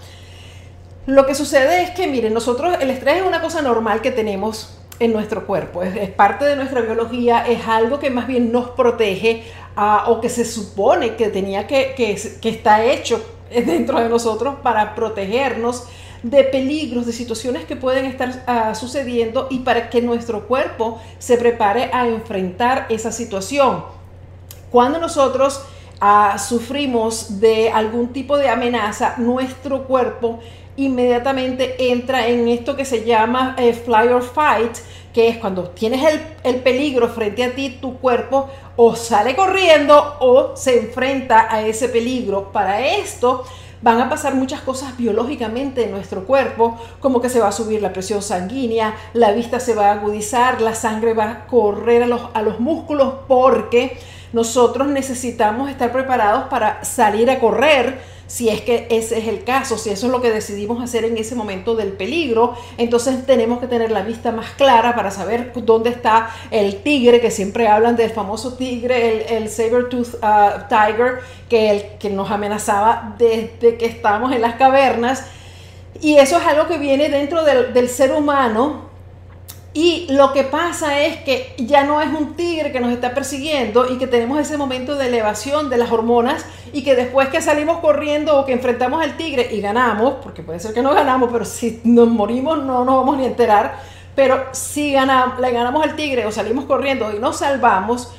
Lo 1.05 1.25
que 1.25 1.33
sucede 1.33 1.81
es 1.81 1.91
que, 1.91 2.07
miren, 2.07 2.33
nosotros 2.33 2.75
el 2.79 2.89
estrés 2.91 3.21
es 3.21 3.25
una 3.25 3.41
cosa 3.41 3.61
normal 3.61 4.01
que 4.01 4.11
tenemos 4.11 4.77
en 4.99 5.13
nuestro 5.13 5.47
cuerpo, 5.47 5.81
es, 5.81 6.09
parte 6.11 6.43
de 6.43 6.57
nuestra 6.57 6.81
biología, 6.81 7.47
es 7.47 7.65
algo 7.67 7.99
que 7.99 8.09
más 8.09 8.27
bien 8.27 8.51
nos 8.51 8.71
protege 8.71 9.43
ah, 9.77 10.05
o 10.07 10.19
que 10.19 10.27
se 10.27 10.43
supone 10.43 11.15
que 11.15 11.29
tenía 11.29 11.67
que, 11.67 11.93
que, 11.95 12.49
está 12.49 12.83
hecho 12.83 13.23
dentro 13.49 13.97
de 13.99 14.09
nosotros 14.09 14.55
para 14.61 14.95
protegernos 14.95 15.85
de 16.23 16.43
peligros, 16.43 17.05
de 17.05 17.13
situaciones 17.13 17.65
que 17.65 17.75
pueden 17.75 18.05
estar 18.05 18.43
ah, 18.47 18.75
sucediendo 18.75 19.47
y 19.49 19.59
para 19.59 19.89
que 19.89 20.01
nuestro 20.01 20.47
cuerpo 20.47 21.01
se 21.17 21.37
prepare 21.37 21.89
a 21.93 22.07
enfrentar 22.07 22.87
esa 22.89 23.11
situación. 23.11 23.83
Cuando 24.69 24.99
nosotros 24.99 25.61
ah, 26.01 26.37
sufrimos 26.37 27.39
de 27.39 27.71
algún 27.71 28.09
tipo 28.09 28.37
de 28.37 28.49
amenaza, 28.49 29.15
nuestro 29.17 29.85
cuerpo 29.85 30.39
inmediatamente 30.75 31.91
entra 31.91 32.27
en 32.27 32.47
esto 32.47 32.75
que 32.75 32.85
se 32.85 33.03
llama 33.03 33.55
eh, 33.57 33.73
fly 33.73 34.07
or 34.09 34.23
fight, 34.23 34.77
que 35.13 35.27
es 35.27 35.37
cuando 35.37 35.69
tienes 35.69 36.03
el, 36.05 36.21
el, 36.43 36.61
peligro 36.61 37.09
frente 37.09 37.43
a 37.43 37.53
ti, 37.53 37.77
tu 37.81 37.97
cuerpo 37.97 38.49
o 38.75 38.95
sale 38.95 39.35
corriendo 39.35 40.17
o 40.19 40.55
se 40.55 40.79
enfrenta 40.79 41.53
a 41.53 41.65
ese 41.65 41.89
peligro. 41.89 42.51
Para 42.51 42.85
esto 42.85 43.43
van 43.81 44.01
a 44.01 44.09
pasar 44.09 44.35
muchas 44.35 44.61
cosas 44.61 44.95
biológicamente 44.97 45.85
en 45.85 45.91
nuestro 45.91 46.25
cuerpo, 46.25 46.79
como 46.99 47.21
que 47.21 47.29
se 47.29 47.39
va 47.39 47.47
a 47.47 47.51
subir 47.51 47.81
la 47.81 47.93
presión 47.93 48.21
sanguínea, 48.21 48.95
la 49.13 49.31
vista 49.31 49.59
se 49.59 49.75
va 49.75 49.87
a 49.87 49.93
agudizar, 49.93 50.61
la 50.61 50.75
sangre 50.75 51.13
va 51.13 51.31
a 51.31 51.47
correr 51.47 52.03
a 52.03 52.07
los, 52.07 52.21
a 52.33 52.41
los 52.41 52.59
músculos 52.59 53.13
porque 53.27 53.97
nosotros 54.33 54.87
necesitamos 54.87 55.69
estar 55.69 55.91
preparados 55.91 56.45
para 56.49 56.83
salir 56.83 57.31
a 57.31 57.39
correr 57.39 58.18
si 58.29 58.47
es 58.47 58.61
que 58.61 58.85
ese 58.91 59.17
es 59.17 59.27
el 59.27 59.43
caso, 59.43 59.79
si 59.79 59.89
eso 59.89 60.05
es 60.05 60.11
lo 60.11 60.21
que 60.21 60.29
decidimos 60.29 60.83
hacer 60.83 61.03
en 61.03 61.17
ese 61.17 61.33
momento 61.33 61.75
del 61.75 61.93
peligro, 61.93 62.53
entonces 62.77 63.25
tenemos 63.25 63.59
que 63.59 63.65
tener 63.65 63.89
la 63.89 64.03
vista 64.03 64.31
más 64.31 64.51
clara 64.51 64.95
para 64.95 65.09
saber 65.09 65.51
dónde 65.55 65.89
está 65.89 66.29
el 66.51 66.83
tigre, 66.83 67.21
que 67.21 67.31
siempre 67.31 67.67
hablan 67.67 67.95
del 67.95 68.11
famoso 68.11 68.53
tigre, 68.53 69.35
el, 69.35 69.49
saber-tooth 69.49 70.23
uh, 70.23 70.67
tiger, 70.69 71.21
que, 71.49 71.97
que 71.99 72.11
nos 72.11 72.29
amenazaba 72.29 73.15
desde 73.17 73.77
que 73.77 73.87
estábamos 73.87 74.31
en 74.31 74.41
las 74.41 74.53
cavernas. 74.55 75.25
Y 75.99 76.17
eso 76.17 76.37
es 76.37 76.45
algo 76.45 76.67
que 76.67 76.77
viene 76.77 77.09
dentro 77.09 77.43
del 77.43 77.89
ser 77.89 78.13
humano, 78.13 78.88
y 79.73 80.07
lo 80.09 80.33
que 80.33 80.43
pasa 80.43 81.01
es 81.01 81.17
que 81.17 81.53
ya 81.57 81.83
no 81.83 82.01
es 82.01 82.09
un 82.09 82.35
tigre 82.35 82.71
que 82.71 82.79
nos 82.79 82.91
está 82.91 83.13
persiguiendo 83.13 83.91
y 83.91 83.97
que 83.97 84.07
tenemos 84.07 84.39
ese 84.39 84.57
momento 84.57 84.95
de 84.95 85.07
elevación 85.07 85.69
de 85.69 85.77
las 85.77 85.91
hormonas 85.91 86.43
y 86.73 86.83
que 86.83 86.95
después 86.95 87.29
que 87.29 87.39
salimos 87.39 87.77
corriendo 87.77 88.39
o 88.39 88.45
que 88.45 88.53
enfrentamos 88.53 89.01
al 89.01 89.15
tigre 89.15 89.49
y 89.51 89.61
ganamos, 89.61 90.15
porque 90.23 90.41
puede 90.41 90.59
ser 90.59 90.73
que 90.73 90.81
no 90.81 90.93
ganamos, 90.93 91.29
pero 91.31 91.45
si 91.45 91.81
nos 91.83 92.07
morimos 92.07 92.63
no 92.63 92.83
nos 92.83 92.95
vamos 92.95 93.17
ni 93.17 93.25
a 93.25 93.27
enterar, 93.27 93.79
pero 94.15 94.45
si 94.53 94.91
ganamos, 94.91 95.39
le 95.39 95.51
ganamos 95.51 95.83
al 95.83 95.95
tigre 95.95 96.25
o 96.25 96.31
salimos 96.31 96.65
corriendo 96.65 97.15
y 97.15 97.19
nos 97.19 97.37
salvamos, 97.37 98.11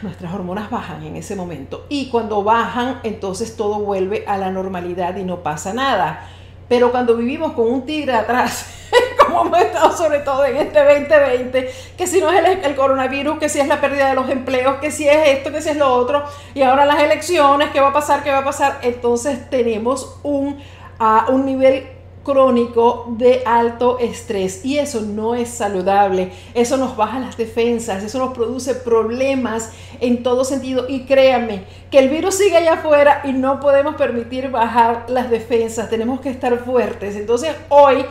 nuestras 0.00 0.32
hormonas 0.32 0.70
bajan 0.70 1.02
en 1.02 1.16
ese 1.16 1.34
momento. 1.34 1.86
Y 1.88 2.08
cuando 2.10 2.44
bajan, 2.44 3.00
entonces 3.02 3.56
todo 3.56 3.80
vuelve 3.80 4.24
a 4.28 4.38
la 4.38 4.50
normalidad 4.50 5.16
y 5.16 5.24
no 5.24 5.42
pasa 5.42 5.74
nada. 5.74 6.28
Pero 6.68 6.90
cuando 6.90 7.16
vivimos 7.16 7.52
con 7.52 7.70
un 7.70 7.84
tigre 7.84 8.14
atrás, 8.14 8.66
como 9.26 9.46
hemos 9.46 9.60
estado 9.60 9.96
sobre 9.96 10.20
todo 10.20 10.44
en 10.44 10.56
este 10.56 10.82
2020, 10.82 11.70
que 11.96 12.06
si 12.06 12.20
no 12.20 12.30
es 12.30 12.64
el, 12.64 12.74
coronavirus, 12.74 13.38
que 13.38 13.48
si 13.48 13.60
es 13.60 13.68
la 13.68 13.80
pérdida 13.80 14.08
de 14.08 14.14
los 14.14 14.28
empleos, 14.30 14.76
que 14.76 14.90
si 14.90 15.08
es 15.08 15.28
esto, 15.28 15.50
que 15.52 15.60
si 15.60 15.70
es 15.70 15.76
lo 15.76 15.92
otro, 15.92 16.24
y 16.54 16.62
ahora 16.62 16.84
las 16.84 17.00
elecciones, 17.00 17.70
¿qué 17.70 17.80
va 17.80 17.88
a 17.88 17.92
pasar? 17.92 18.22
¿Qué 18.22 18.30
va 18.30 18.38
a 18.38 18.44
pasar? 18.44 18.78
Entonces 18.82 19.50
tenemos 19.50 20.18
un, 20.22 20.58
uh, 21.00 21.32
un 21.32 21.44
nivel 21.44 21.86
crónico 22.24 23.06
de 23.16 23.42
alto 23.46 23.98
estrés. 24.00 24.64
Y 24.64 24.78
eso 24.78 25.02
no 25.02 25.34
es 25.34 25.50
saludable, 25.50 26.32
eso 26.54 26.76
nos 26.76 26.96
baja 26.96 27.20
las 27.20 27.36
defensas, 27.36 28.02
eso 28.02 28.18
nos 28.18 28.34
produce 28.34 28.74
problemas 28.74 29.70
en 30.00 30.22
todo 30.22 30.44
sentido. 30.44 30.86
Y 30.88 31.04
créanme 31.04 31.64
que 31.90 32.00
el 32.00 32.08
virus 32.08 32.34
sigue 32.36 32.56
allá 32.56 32.74
afuera 32.74 33.20
y 33.24 33.32
no 33.32 33.60
podemos 33.60 33.94
permitir 33.94 34.50
bajar 34.50 35.06
las 35.08 35.30
defensas, 35.30 35.88
tenemos 35.90 36.20
que 36.20 36.30
estar 36.30 36.58
fuertes. 36.64 37.14
Entonces 37.14 37.54
hoy 37.68 38.04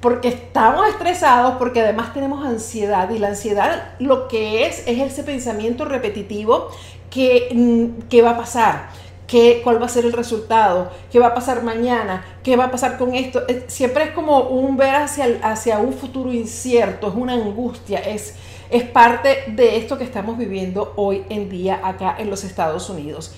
porque 0.00 0.28
estamos 0.28 0.88
estresados, 0.88 1.54
porque 1.58 1.80
además 1.80 2.14
tenemos 2.14 2.46
ansiedad 2.46 3.10
y 3.10 3.18
la 3.18 3.28
ansiedad 3.28 3.94
lo 3.98 4.28
que 4.28 4.64
es 4.66 4.84
es 4.86 4.98
ese 5.00 5.24
pensamiento 5.24 5.84
repetitivo 5.84 6.68
que, 7.10 7.48
mm, 7.52 8.08
que 8.08 8.22
va 8.22 8.30
a 8.30 8.36
pasar. 8.36 8.90
¿Qué, 9.28 9.60
¿Cuál 9.62 9.80
va 9.80 9.86
a 9.86 9.90
ser 9.90 10.06
el 10.06 10.14
resultado? 10.14 10.90
¿Qué 11.12 11.18
va 11.18 11.28
a 11.28 11.34
pasar 11.34 11.62
mañana? 11.62 12.24
¿Qué 12.42 12.56
va 12.56 12.64
a 12.64 12.70
pasar 12.70 12.96
con 12.96 13.14
esto? 13.14 13.42
Siempre 13.66 14.04
es 14.04 14.10
como 14.12 14.40
un 14.40 14.78
ver 14.78 14.94
hacia, 14.94 15.26
hacia 15.42 15.78
un 15.78 15.92
futuro 15.92 16.32
incierto, 16.32 17.08
es 17.08 17.14
una 17.14 17.34
angustia, 17.34 17.98
es, 17.98 18.36
es 18.70 18.84
parte 18.84 19.44
de 19.48 19.76
esto 19.76 19.98
que 19.98 20.04
estamos 20.04 20.38
viviendo 20.38 20.94
hoy 20.96 21.24
en 21.28 21.50
día 21.50 21.78
acá 21.84 22.16
en 22.18 22.30
los 22.30 22.42
Estados 22.42 22.88
Unidos. 22.88 23.34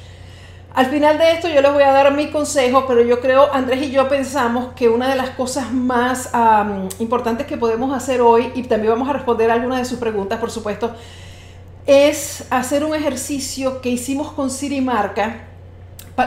Al 0.73 0.87
final 0.87 1.19
de 1.19 1.33
esto 1.33 1.49
yo 1.49 1.61
les 1.61 1.73
voy 1.73 1.83
a 1.83 1.91
dar 1.91 2.15
mi 2.15 2.31
consejo, 2.31 2.85
pero 2.87 3.03
yo 3.03 3.21
creo, 3.21 3.53
Andrés 3.53 3.83
y 3.83 3.91
yo 3.91 4.09
pensamos 4.09 4.69
que 4.77 4.89
una 4.89 5.09
de 5.09 5.17
las 5.17 5.31
cosas 5.31 5.73
más 5.73 6.31
importantes 7.01 7.49
que 7.49 7.57
podemos 7.57 7.93
hacer 7.93 8.21
hoy, 8.21 8.53
y 8.55 8.63
también 8.63 8.93
vamos 8.93 9.09
a 9.09 9.13
responder 9.13 9.51
algunas 9.51 9.81
de 9.81 9.85
sus 9.85 9.99
preguntas, 9.99 10.39
por 10.39 10.53
supuesto, 10.53 10.95
es 11.87 12.45
hacer 12.51 12.85
un 12.85 12.95
ejercicio 12.95 13.81
que 13.81 13.89
hicimos 13.89 14.31
con 14.31 14.51
Siri 14.51 14.81
Marca, 14.81 15.49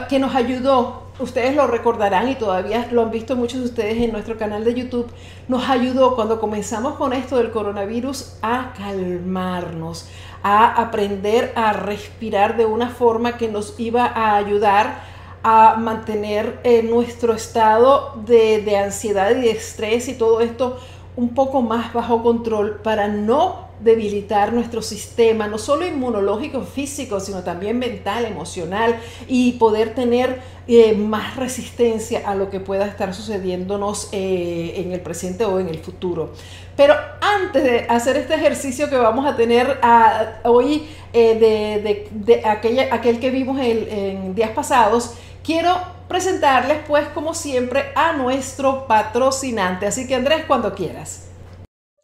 que 0.08 0.18
nos 0.18 0.34
ayudó, 0.34 1.04
ustedes 1.18 1.54
lo 1.54 1.66
recordarán 1.66 2.28
y 2.28 2.34
todavía 2.34 2.88
lo 2.90 3.02
han 3.02 3.10
visto 3.10 3.36
muchos 3.36 3.60
de 3.60 3.66
ustedes 3.66 3.98
en 3.98 4.12
nuestro 4.12 4.36
canal 4.36 4.64
de 4.64 4.74
YouTube, 4.74 5.06
nos 5.48 5.68
ayudó 5.68 6.14
cuando 6.14 6.40
comenzamos 6.40 6.94
con 6.94 7.12
esto 7.12 7.36
del 7.36 7.50
coronavirus 7.50 8.36
a 8.42 8.72
calmarnos, 8.76 10.08
a 10.42 10.80
aprender 10.80 11.52
a 11.56 11.72
respirar 11.72 12.56
de 12.56 12.66
una 12.66 12.88
forma 12.88 13.36
que 13.36 13.48
nos 13.48 13.78
iba 13.78 14.06
a 14.06 14.36
ayudar 14.36 15.02
a 15.42 15.76
mantener 15.76 16.60
eh, 16.64 16.82
nuestro 16.82 17.34
estado 17.34 18.14
de, 18.24 18.62
de 18.62 18.78
ansiedad 18.78 19.30
y 19.30 19.42
de 19.42 19.50
estrés 19.50 20.08
y 20.08 20.14
todo 20.14 20.40
esto 20.40 20.78
un 21.16 21.34
poco 21.34 21.62
más 21.62 21.92
bajo 21.92 22.22
control 22.22 22.80
para 22.82 23.08
no 23.08 23.68
debilitar 23.84 24.52
nuestro 24.52 24.82
sistema, 24.82 25.46
no 25.46 25.58
solo 25.58 25.86
inmunológico, 25.86 26.62
físico, 26.62 27.20
sino 27.20 27.42
también 27.42 27.78
mental, 27.78 28.24
emocional, 28.24 28.98
y 29.28 29.52
poder 29.52 29.94
tener 29.94 30.40
eh, 30.66 30.94
más 30.94 31.36
resistencia 31.36 32.22
a 32.28 32.34
lo 32.34 32.50
que 32.50 32.58
pueda 32.58 32.86
estar 32.86 33.14
sucediéndonos 33.14 34.08
eh, 34.12 34.74
en 34.76 34.92
el 34.92 35.00
presente 35.00 35.44
o 35.44 35.60
en 35.60 35.68
el 35.68 35.78
futuro. 35.78 36.32
Pero 36.76 36.94
antes 37.20 37.62
de 37.62 37.80
hacer 37.88 38.16
este 38.16 38.34
ejercicio 38.34 38.88
que 38.88 38.96
vamos 38.96 39.26
a 39.26 39.36
tener 39.36 39.78
ah, 39.82 40.40
hoy 40.44 40.88
eh, 41.12 42.08
de, 42.12 42.42
aquel 42.44 43.20
que 43.20 43.30
vimos 43.30 43.60
en 43.60 44.34
días 44.34 44.50
pasados, 44.50 45.14
quiero 45.44 45.76
presentarles 46.08 46.78
pues 46.88 47.06
como 47.08 47.34
siempre 47.34 47.92
a 47.94 48.12
nuestro 48.14 48.86
patrocinante. 48.86 49.86
Así 49.86 50.06
que 50.06 50.14
Andrés, 50.14 50.44
cuando 50.46 50.74
quieras. 50.74 51.23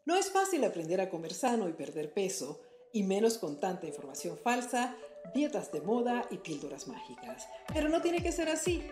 No 0.07 0.16
es 0.16 0.30
fácil 0.30 0.64
aprender 0.64 1.00
a 1.00 1.11
comer 1.11 1.35
sano 1.35 1.69
y 1.69 1.73
perder 1.73 2.12
peso, 2.12 2.61
y 2.92 3.02
menos 3.02 3.38
con 3.38 3.61
tanta 3.61 3.87
información 3.87 4.38
falsa, 4.38 4.97
dietas 5.35 5.71
de 5.73 5.83
moda 5.83 6.25
y 6.30 6.38
píldoras 6.38 6.88
mágicas. 6.88 7.47
Pero 7.73 7.88
no 7.88 8.00
tiene 8.00 8.23
que 8.23 8.33
ser 8.33 8.49
así. 8.49 8.83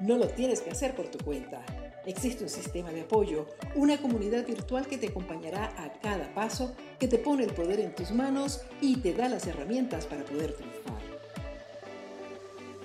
No 0.00 0.18
lo 0.18 0.28
tienes 0.28 0.60
que 0.60 0.70
hacer 0.70 0.94
por 0.94 1.08
tu 1.08 1.18
cuenta. 1.24 1.64
Existe 2.06 2.44
un 2.44 2.50
sistema 2.50 2.90
de 2.90 3.02
apoyo, 3.02 3.46
una 3.74 4.00
comunidad 4.00 4.46
virtual 4.46 4.86
que 4.86 4.98
te 4.98 5.08
acompañará 5.08 5.72
a 5.82 5.92
cada 6.00 6.32
paso, 6.34 6.74
que 6.98 7.08
te 7.08 7.18
pone 7.18 7.44
el 7.44 7.52
poder 7.52 7.80
en 7.80 7.94
tus 7.94 8.10
manos 8.10 8.60
y 8.80 8.96
te 8.96 9.14
da 9.14 9.28
las 9.28 9.46
herramientas 9.46 10.06
para 10.06 10.24
poder 10.24 10.54
triunfar. 10.54 11.00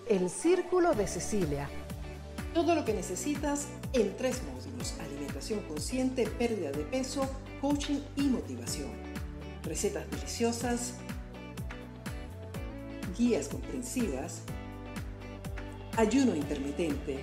El 0.07 0.29
Círculo 0.29 0.93
de 0.93 1.07
Cecilia. 1.07 1.69
Todo 2.53 2.73
lo 2.73 2.85
que 2.85 2.93
necesitas 2.93 3.67
en 3.93 4.15
tres 4.15 4.41
módulos. 4.43 4.93
Alimentación 4.99 5.61
consciente, 5.61 6.27
pérdida 6.27 6.71
de 6.71 6.83
peso, 6.83 7.27
coaching 7.61 7.99
y 8.15 8.23
motivación. 8.23 8.89
Recetas 9.63 10.09
deliciosas, 10.11 10.93
guías 13.17 13.47
comprensivas, 13.47 14.41
ayuno 15.97 16.35
intermitente, 16.35 17.19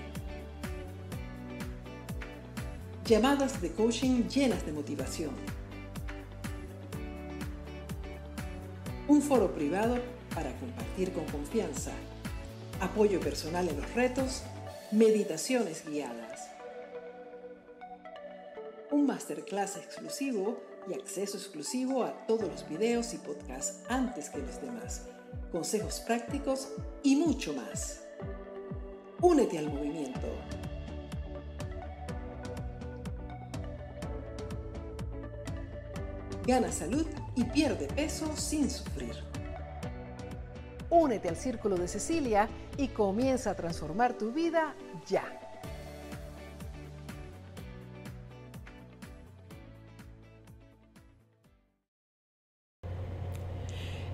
llamadas 3.05 3.61
de 3.61 3.73
coaching 3.73 4.29
llenas 4.29 4.65
de 4.65 4.73
motivación, 4.73 5.33
un 9.09 9.23
foro 9.23 9.53
privado 9.55 9.99
para 10.35 10.53
compartir 10.59 11.13
con 11.13 11.25
confianza, 11.27 11.93
apoyo 12.81 13.21
personal 13.21 13.69
en 13.69 13.77
los 13.77 13.95
retos, 13.95 14.43
meditaciones 14.91 15.85
guiadas 15.87 16.52
un 19.03 19.09
masterclass 19.09 19.79
exclusivo 19.79 20.61
y 20.89 20.95
acceso 20.95 21.37
exclusivo 21.37 22.05
a 22.05 22.25
todos 22.27 22.49
los 22.49 22.69
videos 22.69 23.13
y 23.15 23.19
podcasts 23.19 23.83
antes 23.89 24.31
que 24.31 24.39
los 24.39 24.61
demás, 24.63 25.09
consejos 25.51 26.01
prácticos 26.07 26.69
y 27.03 27.17
mucho 27.17 27.53
más. 27.53 28.05
Únete 29.21 29.59
al 29.59 29.73
movimiento. 29.73 30.29
gana 36.45 36.73
salud 36.73 37.07
y 37.37 37.45
pierde 37.45 37.87
peso 37.87 38.37
sin 38.37 38.69
sufrir. 38.69 39.15
Únete 40.91 41.29
al 41.29 41.37
Círculo 41.37 41.77
de 41.77 41.87
Cecilia 41.87 42.49
y 42.77 42.89
comienza 42.89 43.51
a 43.51 43.55
transformar 43.55 44.15
tu 44.15 44.33
vida 44.33 44.75
ya. 45.07 45.42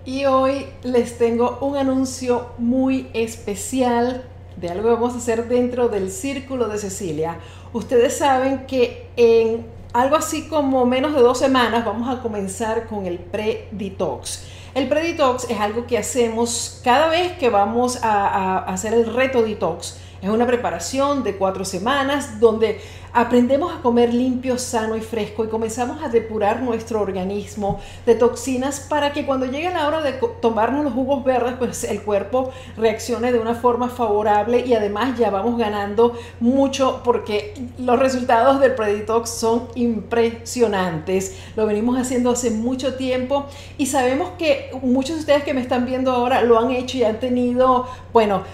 Y 0.08 0.24
hoy 0.24 0.64
les 0.84 1.18
tengo 1.18 1.58
un 1.60 1.76
anuncio 1.76 2.52
muy 2.56 3.10
especial 3.12 4.24
de 4.56 4.70
algo 4.70 4.84
que 4.84 4.94
vamos 4.94 5.12
a 5.12 5.18
hacer 5.18 5.48
dentro 5.48 5.90
del 5.90 6.10
Círculo 6.10 6.66
de 6.68 6.78
Cecilia. 6.78 7.36
Ustedes 7.74 8.16
saben 8.16 8.64
que 8.66 9.10
en 9.16 9.66
algo 9.92 10.16
así 10.16 10.48
como 10.48 10.86
menos 10.86 11.14
de 11.14 11.20
dos 11.20 11.38
semanas 11.38 11.84
vamos 11.84 12.08
a 12.08 12.22
comenzar 12.22 12.86
con 12.86 13.04
el 13.04 13.18
pre-detox. 13.18 14.44
El 14.74 14.88
pre-detox 14.88 15.50
es 15.50 15.60
algo 15.60 15.86
que 15.86 15.98
hacemos 15.98 16.80
cada 16.82 17.08
vez 17.08 17.32
que 17.36 17.50
vamos 17.50 17.98
a, 18.02 18.60
hacer 18.60 18.94
el 18.94 19.14
reto 19.14 19.42
detox. 19.42 19.98
Es 20.22 20.30
una 20.30 20.46
preparación 20.46 21.22
de 21.22 21.36
cuatro 21.36 21.66
semanas 21.66 22.40
donde 22.40 22.80
aprendemos 23.18 23.72
a 23.72 23.82
comer 23.82 24.14
limpio, 24.14 24.58
sano 24.58 24.96
y 24.96 25.00
fresco 25.00 25.44
y 25.44 25.48
comenzamos 25.48 26.04
a 26.04 26.08
depurar 26.08 26.62
nuestro 26.62 27.00
organismo 27.00 27.80
de 28.06 28.14
toxinas 28.14 28.78
para 28.78 29.12
que 29.12 29.26
cuando 29.26 29.44
llegue 29.44 29.70
la 29.70 29.88
hora 29.88 30.02
de 30.02 30.12
tomarnos 30.40 30.84
los 30.84 30.92
jugos 30.92 31.24
verdes, 31.24 31.54
pues 31.58 31.82
el 31.82 32.00
cuerpo 32.02 32.52
reaccione 32.76 33.32
de 33.32 33.40
una 33.40 33.56
forma 33.56 33.88
favorable 33.88 34.64
y 34.64 34.72
además 34.74 35.18
ya 35.18 35.30
vamos 35.30 35.58
ganando 35.58 36.16
mucho 36.38 37.00
porque 37.02 37.54
los 37.76 37.98
resultados 37.98 38.60
del 38.60 38.76
Preditox 38.76 39.28
son 39.28 39.66
impresionantes. 39.74 41.36
Lo 41.56 41.66
venimos 41.66 41.98
haciendo 41.98 42.30
hace 42.30 42.52
mucho 42.52 42.94
tiempo 42.94 43.46
y 43.78 43.86
sabemos 43.86 44.30
que 44.38 44.70
muchos 44.80 45.16
de 45.16 45.20
ustedes 45.22 45.42
que 45.42 45.54
me 45.54 45.60
están 45.60 45.86
viendo 45.86 46.12
ahora 46.12 46.42
lo 46.42 46.56
han 46.56 46.70
hecho 46.70 46.96
y 46.98 47.02
han 47.02 47.18
tenido, 47.18 47.88
bueno, 48.12 48.44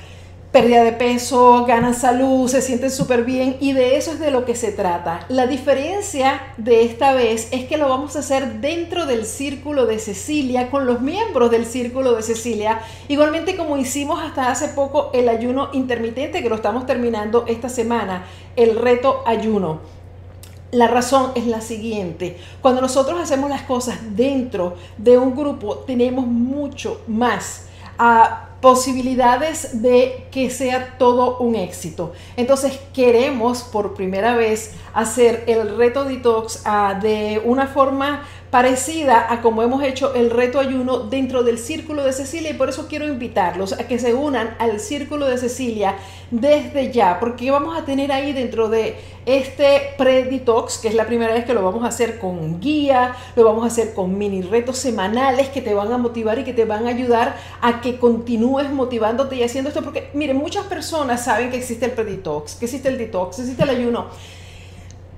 pérdida 0.54 0.84
de 0.84 0.92
peso, 0.92 1.64
ganan 1.66 1.94
salud, 1.94 2.49
se 2.49 2.62
sienten 2.62 2.92
súper 2.92 3.25
bien 3.25 3.56
y 3.58 3.73
de 3.73 3.96
eso 3.96 4.12
es 4.12 4.20
de 4.20 4.30
lo 4.30 4.44
que 4.44 4.54
se 4.54 4.70
trata. 4.70 5.26
La 5.28 5.49
diferencia 5.49 6.54
de 6.58 6.84
esta 6.84 7.12
vez 7.12 7.49
es 7.50 7.64
que 7.64 7.76
lo 7.76 7.88
vamos 7.88 8.14
a 8.14 8.20
hacer 8.20 8.61
dentro 8.61 9.04
del 9.04 9.26
círculo 9.26 9.84
de 9.87 9.99
Cecilia, 9.99 10.70
con 10.70 10.87
los 10.87 11.00
miembros 11.00 11.50
del 11.50 11.66
círculo 11.66 12.14
de 12.14 12.23
Cecilia, 12.23 12.78
igualmente 13.08 13.56
como 13.56 13.76
hicimos 13.76 14.23
hasta 14.23 14.49
hace 14.49 14.68
poco 14.68 15.11
el 15.12 15.28
ayuno 15.28 15.70
intermitente 15.73 16.40
que 16.40 16.49
lo 16.49 16.54
estamos 16.54 16.87
terminando 16.87 17.46
esta 17.49 17.68
semana, 17.68 18.25
el 18.54 18.78
reto 18.78 19.25
ayuno. 19.26 19.80
La 20.70 20.87
razón 20.87 21.32
es 21.34 21.49
la 21.49 21.62
siguiente, 21.62 22.38
cuando 22.62 22.80
nosotros 22.80 23.20
hacemos 23.20 23.50
las 23.50 23.62
cosas 23.62 23.99
dentro 24.14 24.76
de 24.99 25.18
un 25.18 25.34
grupo 25.34 25.78
tenemos 25.78 26.28
mucho 26.28 27.00
más 27.08 27.66
a 27.99 28.50
posibilidades 28.64 29.83
de 29.83 30.26
que 30.30 30.49
sea 30.49 30.97
todo 30.97 31.37
un 31.37 31.54
éxito. 31.54 32.14
Entonces 32.35 32.80
queremos 32.94 33.62
por 33.62 33.92
primera 33.92 34.37
vez 34.37 34.73
hacer 34.94 35.44
el 35.49 35.76
reto 35.76 36.06
detox 36.06 36.62
ah, 36.64 36.99
de 36.99 37.42
una 37.44 37.66
forma 37.66 38.23
parecida 38.54 39.33
a 39.33 39.42
como 39.42 39.64
hemos 39.64 39.83
hecho 39.83 40.14
el 40.14 40.30
reto 40.30 40.61
ayuno 40.61 41.00
dentro 41.00 41.42
del 41.42 41.59
Círculo 41.59 42.04
de 42.04 42.12
Cecilia 42.12 42.50
y 42.50 42.54
por 42.54 42.68
eso 42.68 42.87
quiero 42.88 43.04
invitarlos 43.09 43.73
a 43.73 43.88
que 43.88 43.99
se 43.99 44.14
unan 44.14 44.54
al 44.61 44.78
Círculo 44.78 45.26
de 45.26 45.38
Cecilia 45.38 45.97
desde 46.30 46.92
ya, 46.92 47.18
porque 47.18 47.50
vamos 47.50 47.76
a 47.76 47.85
tener 47.85 48.12
ahí 48.12 48.33
dentro 48.33 48.68
de 48.68 48.97
este 49.26 49.94
pre-detox, 49.99 50.78
que 50.78 50.87
es 50.87 50.94
la 50.94 51.06
primera 51.06 51.35
vez 51.35 51.44
que 51.44 51.54
lo 51.54 51.64
vamos 51.64 51.83
a 51.83 51.88
hacer 51.88 52.21
con 52.21 52.61
guía, 52.61 53.16
lo 53.35 53.44
vamos 53.44 53.64
a 53.64 53.66
hacer 53.66 53.92
con 53.92 54.16
mini 54.16 54.42
retos 54.42 54.78
semanales 54.78 55.49
que 55.49 55.61
te 55.61 55.75
van 55.75 55.92
a 55.92 55.99
motivar 55.99 56.38
y 56.38 56.44
que 56.44 56.52
te 56.52 56.64
van 56.64 56.87
a 56.87 56.90
ayudar 56.90 57.37
a 57.61 57.80
que 57.80 57.99
continúes 57.99 58.53
motivándote 58.73 59.37
y 59.37 59.42
haciendo 59.42 59.68
esto, 59.68 59.82
porque 59.82 60.11
miren, 60.14 60.37
muchas 60.37 60.66
personas 60.66 61.25
saben 61.25 61.50
que 61.50 61.56
existe 61.56 61.87
el 61.87 61.92
pre-detox, 61.92 62.54
que 62.54 62.66
existe 62.66 62.88
el 62.88 62.99
detox, 62.99 63.38
existe 63.38 63.62
el 63.62 63.70
ayuno 63.70 64.06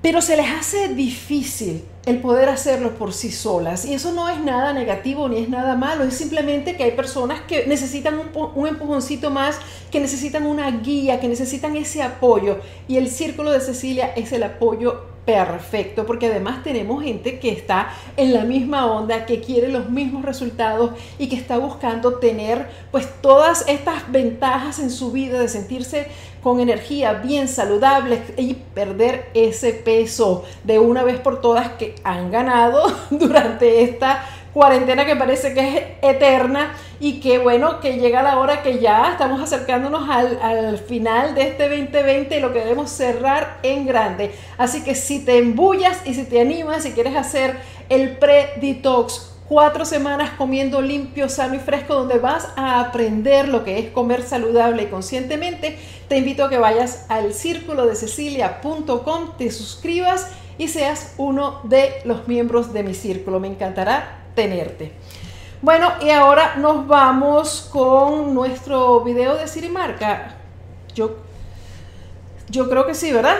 pero 0.01 0.21
se 0.21 0.37
les 0.37 0.49
hace 0.49 0.89
difícil 0.89 1.83
el 2.05 2.19
poder 2.19 2.49
hacerlo 2.49 2.95
por 2.95 3.13
sí 3.13 3.31
solas. 3.31 3.83
Y 3.83 3.93
eso 3.93 4.13
no 4.13 4.29
es 4.29 4.39
nada 4.39 4.71
negativo 4.71 5.27
ni 5.27 5.37
es 5.39 5.49
nada 5.49 5.75
malo, 5.75 6.03
es 6.03 6.13
simplemente 6.13 6.77
que 6.77 6.83
hay 6.83 6.91
personas 6.91 7.41
que 7.41 7.65
necesitan 7.67 8.19
un, 8.19 8.51
un, 8.55 8.67
empujoncito 8.67 9.31
más, 9.31 9.59
que 9.91 9.99
necesitan 9.99 10.45
una 10.45 10.69
guía, 10.71 11.19
que 11.19 11.27
necesitan 11.27 11.75
ese 11.75 12.03
apoyo. 12.03 12.59
Y 12.87 12.97
el 12.97 13.09
Círculo 13.09 13.51
de 13.51 13.59
Cecilia 13.59 14.13
es 14.15 14.31
el 14.31 14.43
apoyo 14.43 15.16
perfecto, 15.27 16.05
porque 16.05 16.27
además 16.27 16.63
tenemos 16.63 17.03
gente 17.03 17.37
que 17.37 17.51
está 17.51 17.89
en 18.15 18.33
la 18.33 18.45
misma 18.45 18.89
onda, 18.89 19.25
que 19.25 19.41
quiere 19.41 19.67
los 19.67 19.89
mismos 19.89 20.23
resultados 20.23 20.91
y 21.19 21.27
que 21.27 21.35
está 21.35 21.57
buscando 21.57 22.13
tener 22.19 22.69
pues 22.91 23.09
todas 23.21 23.67
estas 23.67 24.09
ventajas 24.09 24.79
en 24.79 24.89
su 24.89 25.11
vida 25.11 25.37
de 25.37 25.49
sentirse 25.49 26.07
con 26.41 26.61
energía, 26.61 27.11
bien 27.11 27.49
saludable 27.49 28.21
y 28.37 28.53
perder 28.53 29.29
ese 29.33 29.73
peso 29.73 30.45
de 30.63 30.79
una 30.79 31.03
vez 31.03 31.19
por 31.19 31.41
todas 31.41 31.71
que 31.73 31.95
han 32.05 32.31
ganado 32.31 32.85
durante 33.09 33.81
esta 33.81 34.23
cuarentena 34.57 35.05
que 35.05 35.15
parece 35.15 35.53
que 35.53 35.77
es 35.77 35.83
eterna 36.01 36.75
y 36.99 37.19
que 37.19 37.37
bueno, 37.37 37.79
que 37.79 37.99
llega 37.99 38.23
la 38.23 38.39
hora 38.39 38.63
que 38.63 38.79
ya 38.79 39.11
estamos 39.11 39.39
acercándonos 39.39 40.09
al, 40.09 40.79
final 40.79 41.35
de 41.35 41.43
este 41.43 41.69
2020 41.69 42.35
y 42.35 42.39
lo 42.39 42.51
que 42.51 42.61
debemos 42.61 42.89
cerrar 42.89 43.59
en 43.61 43.85
grande. 43.85 44.33
Así 44.57 44.83
que 44.83 44.95
si 44.95 45.23
te 45.23 45.37
embullas 45.37 46.01
y 46.05 46.15
si 46.15 46.23
te 46.23 46.41
animas, 46.41 46.81
si 46.81 46.93
quieres 46.93 47.15
hacer 47.15 47.55
el 47.89 48.17
pre-detox, 48.17 49.33
cuatro 49.47 49.85
semanas 49.85 50.31
comiendo 50.39 50.81
limpio, 50.81 51.29
sano 51.29 51.53
y 51.53 51.59
fresco, 51.59 51.93
donde 51.93 52.17
vas 52.17 52.49
a 52.55 52.79
aprender 52.79 53.49
lo 53.49 53.63
que 53.63 53.77
es 53.77 53.91
comer 53.91 54.23
saludable 54.23 54.81
y 54.81 54.87
conscientemente, 54.87 55.77
te 56.07 56.17
invito 56.17 56.45
a 56.45 56.49
que 56.49 56.57
vayas 56.57 57.05
al 57.09 57.35
círculo 57.35 57.85
de 57.85 57.95
cecilia.com, 57.95 59.37
te 59.37 59.51
suscribas 59.51 60.31
y 60.57 60.69
seas 60.69 61.13
uno 61.17 61.61
de 61.63 61.91
los 62.05 62.27
miembros 62.27 62.73
de 62.73 62.81
mi 62.81 62.95
círculo. 62.95 63.39
Me 63.39 63.49
encantará 63.49 64.23
tenerte. 64.37 64.91
Bueno, 65.63 65.91
y 65.99 66.11
ahora 66.11 66.57
nos 66.57 66.85
vamos 66.85 67.67
con 67.73 68.35
nuestro 68.35 69.01
video 69.01 69.35
de 69.35 69.47
Sirimarca. 69.47 70.35
Yo, 70.93 71.17
yo 72.47 72.69
creo 72.69 72.85
que 72.85 72.93
sí, 72.93 73.11
¿verdad? 73.11 73.37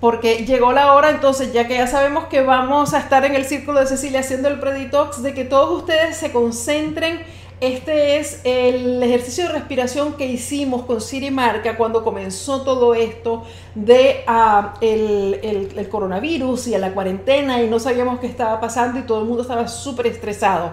Porque 0.00 0.44
llegó 0.44 0.72
la 0.72 0.92
hora, 0.94 1.10
entonces, 1.10 1.52
ya 1.52 1.68
que 1.68 1.74
ya 1.74 1.86
sabemos 1.86 2.24
que 2.24 2.42
vamos 2.42 2.94
a 2.94 2.98
estar 2.98 3.24
en 3.24 3.36
el 3.36 3.44
círculo 3.44 3.78
de 3.78 3.86
Cecilia 3.86 4.20
haciendo 4.20 4.48
el 4.48 4.58
preditox, 4.58 5.22
de 5.22 5.34
que 5.34 5.44
todos 5.44 5.78
ustedes 5.78 6.16
se 6.16 6.32
concentren 6.32 7.22
este 7.60 8.16
es 8.16 8.40
el 8.44 9.02
ejercicio 9.02 9.44
de 9.44 9.52
respiración 9.52 10.14
que 10.14 10.24
hicimos 10.26 10.86
con 10.86 11.02
Siri 11.02 11.30
Marca 11.30 11.76
cuando 11.76 12.02
comenzó 12.02 12.62
todo 12.62 12.94
esto 12.94 13.44
de 13.74 14.24
ah, 14.26 14.74
el, 14.80 15.86
coronavirus 15.90 16.68
y 16.68 16.74
a 16.74 16.78
la 16.78 16.92
cuarentena 16.92 17.62
y 17.62 17.68
no 17.68 17.78
sabíamos 17.78 18.18
qué 18.18 18.26
estaba 18.26 18.60
pasando 18.60 18.98
y 18.98 19.02
todo 19.02 19.20
el 19.20 19.26
mundo 19.26 19.42
estaba 19.42 19.68
súper 19.68 20.06
estresado. 20.06 20.70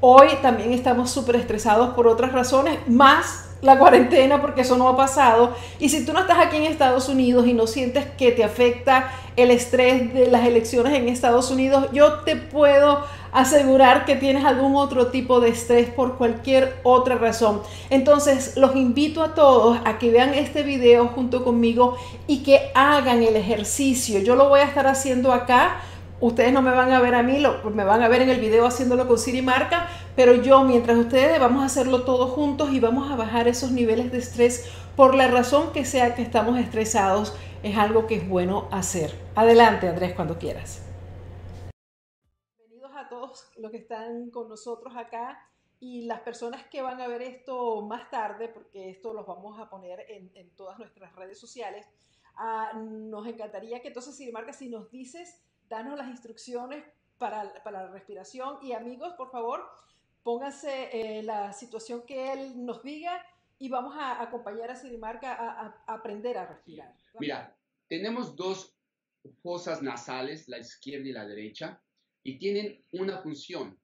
Hoy 0.00 0.28
también 0.42 0.74
estamos 0.74 1.10
súper 1.10 1.36
estresados 1.36 1.94
por 1.94 2.06
otras 2.06 2.32
razones, 2.32 2.78
más 2.86 3.46
la 3.62 3.78
cuarentena 3.78 4.42
porque 4.42 4.60
eso 4.60 4.76
no 4.76 4.88
ha 4.88 4.96
pasado. 4.96 5.54
Y 5.78 5.88
si 5.88 6.04
tú 6.04 6.12
no 6.12 6.20
estás 6.20 6.38
aquí 6.38 6.58
en 6.58 6.64
Estados 6.64 7.08
Unidos 7.08 7.46
y 7.46 7.54
no 7.54 7.66
sientes 7.66 8.04
que 8.18 8.30
te 8.32 8.44
afecta 8.44 9.10
el 9.36 9.50
estrés 9.50 10.12
de 10.12 10.30
las 10.30 10.46
elecciones 10.46 10.92
en 10.92 11.08
Estados 11.08 11.50
Unidos, 11.50 11.88
yo 11.92 12.20
te 12.20 12.36
puedo 12.36 13.04
asegurar 13.36 14.06
que 14.06 14.16
tienes 14.16 14.46
algún 14.46 14.76
otro 14.76 15.08
tipo 15.08 15.40
de 15.40 15.50
estrés 15.50 15.90
por 15.90 16.16
cualquier 16.16 16.80
otra 16.84 17.16
razón. 17.16 17.60
Entonces, 17.90 18.56
los 18.56 18.74
invito 18.74 19.22
a 19.22 19.34
todos 19.34 19.78
a 19.84 19.98
que 19.98 20.10
vean 20.10 20.32
este 20.32 20.62
video 20.62 21.08
junto 21.08 21.44
conmigo 21.44 21.98
y 22.26 22.42
que 22.42 22.70
hagan 22.74 23.22
el 23.22 23.36
ejercicio. 23.36 24.20
Yo 24.20 24.36
lo 24.36 24.48
voy 24.48 24.60
a 24.60 24.64
estar 24.64 24.86
haciendo 24.86 25.34
acá. 25.34 25.82
Ustedes 26.18 26.50
no 26.50 26.62
me 26.62 26.70
van 26.70 26.92
a 26.92 27.00
ver 27.02 27.14
a 27.14 27.22
mí, 27.22 27.38
lo, 27.38 27.62
me 27.74 27.84
van 27.84 28.02
a 28.02 28.08
ver 28.08 28.22
en 28.22 28.30
el 28.30 28.40
video 28.40 28.64
haciéndolo 28.64 29.06
con 29.06 29.18
Siri 29.18 29.42
Marca, 29.42 29.86
pero 30.16 30.36
yo 30.36 30.64
mientras 30.64 30.96
ustedes 30.96 31.38
vamos 31.38 31.62
a 31.62 31.66
hacerlo 31.66 32.04
todos 32.04 32.30
juntos 32.30 32.70
y 32.72 32.80
vamos 32.80 33.12
a 33.12 33.16
bajar 33.16 33.48
esos 33.48 33.70
niveles 33.70 34.10
de 34.12 34.18
estrés 34.18 34.64
por 34.96 35.14
la 35.14 35.28
razón 35.28 35.72
que 35.74 35.84
sea 35.84 36.14
que 36.14 36.22
estamos 36.22 36.58
estresados, 36.58 37.34
es 37.62 37.76
algo 37.76 38.06
que 38.06 38.14
es 38.14 38.26
bueno 38.26 38.66
hacer. 38.70 39.14
Adelante 39.34 39.90
Andrés, 39.90 40.14
cuando 40.14 40.38
quieras 40.38 40.85
todos 43.16 43.48
los 43.56 43.70
que 43.70 43.78
están 43.78 44.30
con 44.30 44.46
nosotros 44.48 44.94
acá 44.94 45.48
y 45.80 46.02
las 46.02 46.20
personas 46.20 46.66
que 46.68 46.82
van 46.82 47.00
a 47.00 47.08
ver 47.08 47.22
esto 47.22 47.80
más 47.80 48.10
tarde, 48.10 48.48
porque 48.48 48.90
esto 48.90 49.14
los 49.14 49.26
vamos 49.26 49.58
a 49.58 49.70
poner 49.70 50.04
en, 50.08 50.50
todas 50.50 50.78
nuestras 50.78 51.14
redes 51.14 51.38
sociales. 51.38 51.86
Ah, 52.34 52.72
nos 52.74 53.26
encantaría 53.26 53.80
que 53.80 53.88
entonces, 53.88 54.30
Marca, 54.32 54.52
si 54.52 54.68
nos 54.68 54.90
dices, 54.90 55.42
danos 55.66 55.96
las 55.96 56.08
instrucciones 56.08 56.84
para, 57.16 57.62
para 57.64 57.84
la 57.84 57.88
respiración 57.90 58.58
y 58.62 58.72
amigos, 58.72 59.14
por 59.14 59.30
favor, 59.30 59.66
pónganse 60.22 60.90
eh, 60.92 61.22
la 61.22 61.54
situación 61.54 62.02
que 62.02 62.32
él 62.34 62.66
nos 62.66 62.82
diga 62.82 63.24
y 63.58 63.70
vamos 63.70 63.96
a 63.96 64.20
acompañar 64.20 64.70
a 64.70 64.76
Sirimarca 64.76 65.32
a, 65.32 65.66
a, 65.66 65.94
aprender 65.94 66.36
a 66.36 66.44
respirar. 66.44 66.94
Mira, 67.18 67.56
tenemos 67.88 68.36
dos 68.36 68.76
fosas 69.42 69.80
nasales, 69.80 70.48
la 70.48 70.58
izquierda 70.58 71.08
y 71.08 71.12
la 71.12 71.24
derecha 71.24 71.80
y 72.26 72.38
tienen 72.38 72.84
una 72.90 73.18
función. 73.18 73.80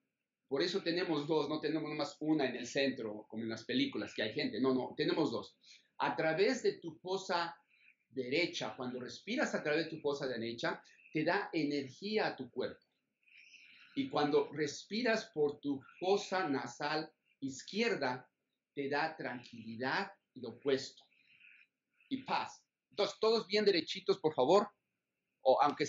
Por 0.48 0.62
eso 0.62 0.82
tenemos 0.82 1.28
dos, 1.28 1.48
no 1.48 1.60
tenemos 1.60 1.92
más 1.92 2.16
una 2.18 2.44
en 2.44 2.56
el 2.56 2.66
centro, 2.66 3.24
como 3.28 3.44
en 3.44 3.48
las 3.48 3.62
películas, 3.62 4.12
que 4.14 4.24
hay 4.24 4.32
gente. 4.32 4.60
No, 4.60 4.74
no, 4.74 4.94
tenemos 4.96 5.30
dos. 5.30 5.56
A 5.98 6.16
través 6.16 6.60
de 6.64 6.72
tu 6.72 6.92
fosa 6.96 7.56
derecha, 8.08 8.74
cuando 8.76 8.98
respiras 8.98 9.54
a 9.54 9.62
través 9.62 9.84
de 9.84 9.90
tu 9.92 10.00
fosa 10.00 10.26
derecha, 10.26 10.82
te 11.12 11.22
da 11.22 11.50
energía 11.52 12.26
a 12.26 12.36
tu 12.36 12.50
cuerpo. 12.50 12.84
Y 13.94 14.08
cuando 14.08 14.50
respiras 14.52 15.26
por 15.26 15.60
tu 15.60 15.80
fosa 16.00 16.48
nasal 16.48 17.12
izquierda, 17.38 18.28
te 18.74 18.88
da 18.88 19.16
tranquilidad 19.16 20.10
y 20.34 20.40
lo 20.40 20.48
opuesto. 20.48 21.04
Y 22.08 22.24
paz. 22.24 22.60
Entonces, 22.90 23.16
todos 23.20 23.46
bien 23.46 23.64
derechitos, 23.64 24.18
por 24.18 24.34
favor. 24.34 24.68
O 25.42 25.62
aunque 25.62 25.84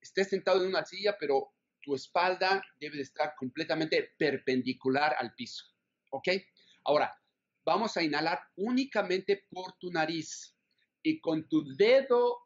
estés 0.00 0.28
sentado 0.28 0.62
en 0.62 0.68
una 0.68 0.84
silla, 0.84 1.16
pero 1.18 1.52
tu 1.82 1.94
espalda 1.94 2.62
debe 2.78 2.96
de 2.96 3.02
estar 3.02 3.34
completamente 3.36 4.14
perpendicular 4.18 5.14
al 5.18 5.34
piso. 5.34 5.64
¿Ok? 6.10 6.28
Ahora, 6.84 7.14
vamos 7.64 7.96
a 7.96 8.02
inhalar 8.02 8.40
únicamente 8.56 9.46
por 9.50 9.76
tu 9.78 9.90
nariz 9.90 10.56
y 11.02 11.20
con 11.20 11.48
tu 11.48 11.64
dedo 11.76 12.38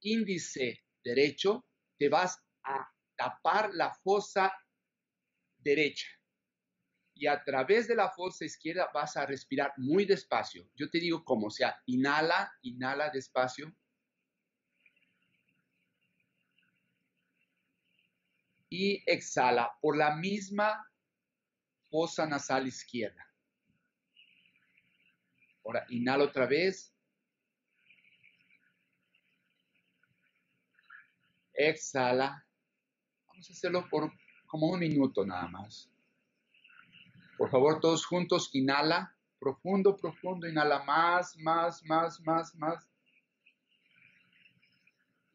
índice 0.00 0.84
derecho 1.02 1.66
te 1.96 2.08
vas 2.08 2.38
a 2.64 2.88
tapar 3.16 3.70
la 3.74 3.92
fosa 3.92 4.52
derecha 5.58 6.06
y 7.18 7.26
a 7.26 7.42
través 7.42 7.88
de 7.88 7.96
la 7.96 8.10
fosa 8.10 8.44
izquierda 8.44 8.90
vas 8.94 9.16
a 9.16 9.26
respirar 9.26 9.72
muy 9.76 10.04
despacio. 10.04 10.70
Yo 10.76 10.88
te 10.88 11.00
digo 11.00 11.24
cómo, 11.24 11.48
o 11.48 11.50
sea, 11.50 11.76
inhala, 11.86 12.52
inhala 12.62 13.10
despacio. 13.10 13.74
Y 18.70 19.02
exhala 19.06 19.72
por 19.80 19.96
la 19.96 20.14
misma 20.16 20.86
fosa 21.90 22.26
nasal 22.26 22.66
izquierda. 22.66 23.26
Ahora, 25.64 25.84
inhala 25.88 26.24
otra 26.24 26.46
vez. 26.46 26.94
Exhala. 31.52 32.46
Vamos 33.26 33.50
a 33.50 33.52
hacerlo 33.52 33.88
por 33.88 34.12
como 34.46 34.68
un 34.68 34.80
minuto 34.80 35.24
nada 35.24 35.46
más. 35.48 35.90
Por 37.36 37.50
favor, 37.50 37.80
todos 37.80 38.04
juntos, 38.04 38.50
inhala. 38.54 39.14
Profundo, 39.38 39.96
profundo, 39.96 40.48
inhala 40.48 40.82
más, 40.84 41.36
más, 41.36 41.84
más, 41.84 42.20
más, 42.22 42.54
más. 42.56 42.88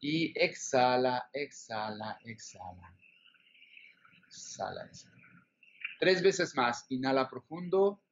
Y 0.00 0.38
exhala, 0.38 1.30
exhala, 1.32 2.18
exhala. 2.24 2.94
Exhala. 4.36 4.90
Tres 6.00 6.22
veces 6.22 6.54
más. 6.54 6.86
Inhala 6.88 7.28
profundo. 7.28 8.04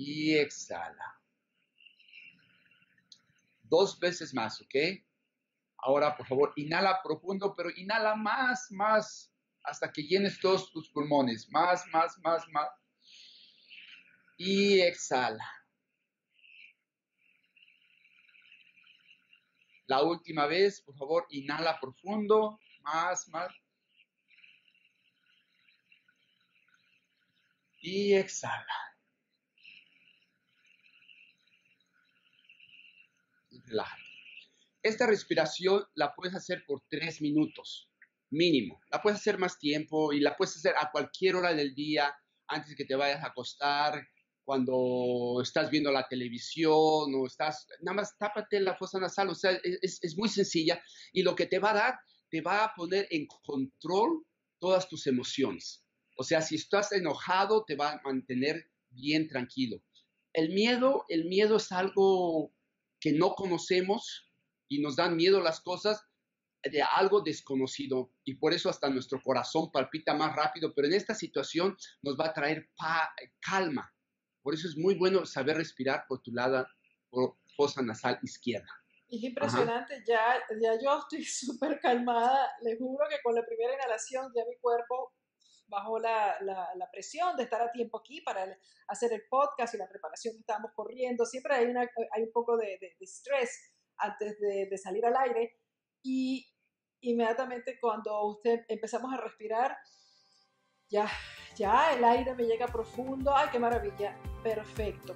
y 0.00 0.34
exhala. 0.36 1.20
Dos 3.62 3.98
veces 3.98 4.34
más, 4.34 4.60
¿ok? 4.60 4.74
Ahora, 5.78 6.16
por 6.16 6.26
favor, 6.26 6.52
inhala 6.56 7.00
profundo, 7.02 7.54
pero 7.56 7.70
inhala 7.76 8.14
más, 8.16 8.66
más, 8.70 9.32
hasta 9.62 9.92
que 9.92 10.02
llenes 10.02 10.40
todos 10.40 10.70
tus 10.72 10.90
pulmones. 10.90 11.48
Más, 11.50 11.86
más, 11.92 12.18
más, 12.18 12.48
más. 12.48 12.68
Y 14.36 14.80
exhala. 14.80 15.44
La 19.90 20.04
última 20.04 20.46
vez, 20.46 20.82
por 20.82 20.96
favor, 20.96 21.26
inhala 21.30 21.80
profundo, 21.80 22.60
más, 22.82 23.26
más. 23.26 23.52
Y 27.80 28.14
exhala. 28.14 28.76
Esta 34.80 35.08
respiración 35.08 35.84
la 35.94 36.14
puedes 36.14 36.36
hacer 36.36 36.62
por 36.68 36.84
tres 36.88 37.20
minutos 37.20 37.90
mínimo. 38.30 38.80
La 38.92 39.02
puedes 39.02 39.18
hacer 39.18 39.38
más 39.38 39.58
tiempo 39.58 40.12
y 40.12 40.20
la 40.20 40.36
puedes 40.36 40.56
hacer 40.56 40.74
a 40.78 40.92
cualquier 40.92 41.34
hora 41.34 41.52
del 41.52 41.74
día, 41.74 42.14
antes 42.46 42.70
de 42.70 42.76
que 42.76 42.84
te 42.84 42.94
vayas 42.94 43.24
a 43.24 43.30
acostar, 43.30 44.06
cuando 44.50 45.40
estás 45.40 45.70
viendo 45.70 45.92
la 45.92 46.08
televisión 46.08 46.74
o 46.74 47.24
estás, 47.24 47.68
nada 47.82 47.94
más 47.94 48.18
tápate 48.18 48.58
la 48.58 48.74
fosa 48.74 48.98
nasal, 48.98 49.28
o 49.28 49.34
sea, 49.36 49.52
es, 49.62 50.00
es 50.02 50.18
muy 50.18 50.28
sencilla 50.28 50.82
y 51.12 51.22
lo 51.22 51.36
que 51.36 51.46
te 51.46 51.60
va 51.60 51.70
a 51.70 51.74
dar, 51.74 52.00
te 52.28 52.40
va 52.40 52.64
a 52.64 52.74
poner 52.74 53.06
en 53.12 53.28
control 53.44 54.26
todas 54.58 54.88
tus 54.88 55.06
emociones. 55.06 55.84
O 56.16 56.24
sea, 56.24 56.42
si 56.42 56.56
estás 56.56 56.90
enojado, 56.90 57.64
te 57.64 57.76
va 57.76 57.92
a 57.92 58.00
mantener 58.02 58.72
bien 58.88 59.28
tranquilo. 59.28 59.84
El 60.32 60.52
miedo, 60.52 61.04
el 61.06 61.26
miedo 61.26 61.58
es 61.58 61.70
algo 61.70 62.52
que 62.98 63.12
no 63.12 63.36
conocemos 63.36 64.32
y 64.68 64.80
nos 64.80 64.96
dan 64.96 65.14
miedo 65.14 65.40
las 65.40 65.60
cosas 65.60 66.02
de 66.64 66.82
algo 66.82 67.20
desconocido 67.20 68.10
y 68.24 68.34
por 68.34 68.52
eso 68.52 68.68
hasta 68.68 68.90
nuestro 68.90 69.22
corazón 69.22 69.70
palpita 69.70 70.12
más 70.12 70.34
rápido, 70.34 70.74
pero 70.74 70.88
en 70.88 70.94
esta 70.94 71.14
situación 71.14 71.76
nos 72.02 72.18
va 72.18 72.26
a 72.26 72.34
traer 72.34 72.68
calma. 73.40 73.94
Por 74.42 74.54
eso 74.54 74.68
es 74.68 74.76
muy 74.76 74.94
bueno 74.94 75.26
saber 75.26 75.56
respirar 75.56 76.04
por 76.08 76.22
tu 76.22 76.32
lado, 76.32 76.66
por 77.10 77.36
fosa 77.56 77.82
nasal 77.82 78.18
izquierda. 78.22 78.70
Es 79.08 79.22
impresionante, 79.24 80.02
ya, 80.06 80.40
ya 80.60 80.78
yo 80.80 80.98
estoy 80.98 81.24
súper 81.24 81.80
calmada, 81.80 82.48
les 82.62 82.78
juro 82.78 83.06
que 83.08 83.20
con 83.22 83.34
la 83.34 83.44
primera 83.44 83.74
inhalación 83.74 84.32
ya 84.34 84.44
mi 84.48 84.56
cuerpo 84.58 85.14
bajo 85.70 85.98
la, 85.98 86.36
la, 86.40 86.90
presión 86.90 87.36
de 87.36 87.44
estar 87.44 87.62
a 87.62 87.70
tiempo 87.70 87.98
aquí 87.98 88.20
para 88.22 88.44
hacer 88.88 89.12
el 89.12 89.22
podcast 89.30 89.72
y 89.74 89.78
la 89.78 89.88
preparación 89.88 90.34
que 90.34 90.40
estábamos 90.40 90.72
corriendo. 90.74 91.24
Siempre 91.24 91.54
hay, 91.54 91.66
una, 91.66 91.82
hay 91.82 92.22
un 92.24 92.32
poco 92.32 92.56
de, 92.56 92.76
de, 92.80 92.96
estrés 93.00 93.72
antes 93.96 94.38
de, 94.40 94.66
de, 94.68 94.78
salir 94.78 95.06
al 95.06 95.16
aire 95.16 95.58
y 96.02 96.44
inmediatamente 97.02 97.78
cuando 97.80 98.20
usted 98.26 98.64
empezamos 98.68 99.12
a 99.14 99.18
respirar, 99.18 99.76
ya, 100.90 101.08
ya 101.56 101.94
el 101.94 102.04
aire 102.04 102.34
me 102.34 102.44
llega 102.44 102.66
profundo. 102.66 103.34
¡Ay, 103.34 103.48
qué 103.50 103.58
maravilla! 103.58 104.14
Perfecto. 104.42 105.14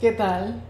¿Qué 0.00 0.12
tal? 0.12 0.62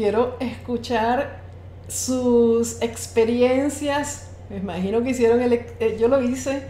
quiero 0.00 0.36
escuchar 0.40 1.42
sus 1.86 2.80
experiencias. 2.80 4.30
Me 4.48 4.56
imagino 4.56 5.02
que 5.02 5.10
hicieron 5.10 5.42
el, 5.42 5.52
eh, 5.52 5.98
yo 6.00 6.08
lo 6.08 6.22
hice, 6.22 6.62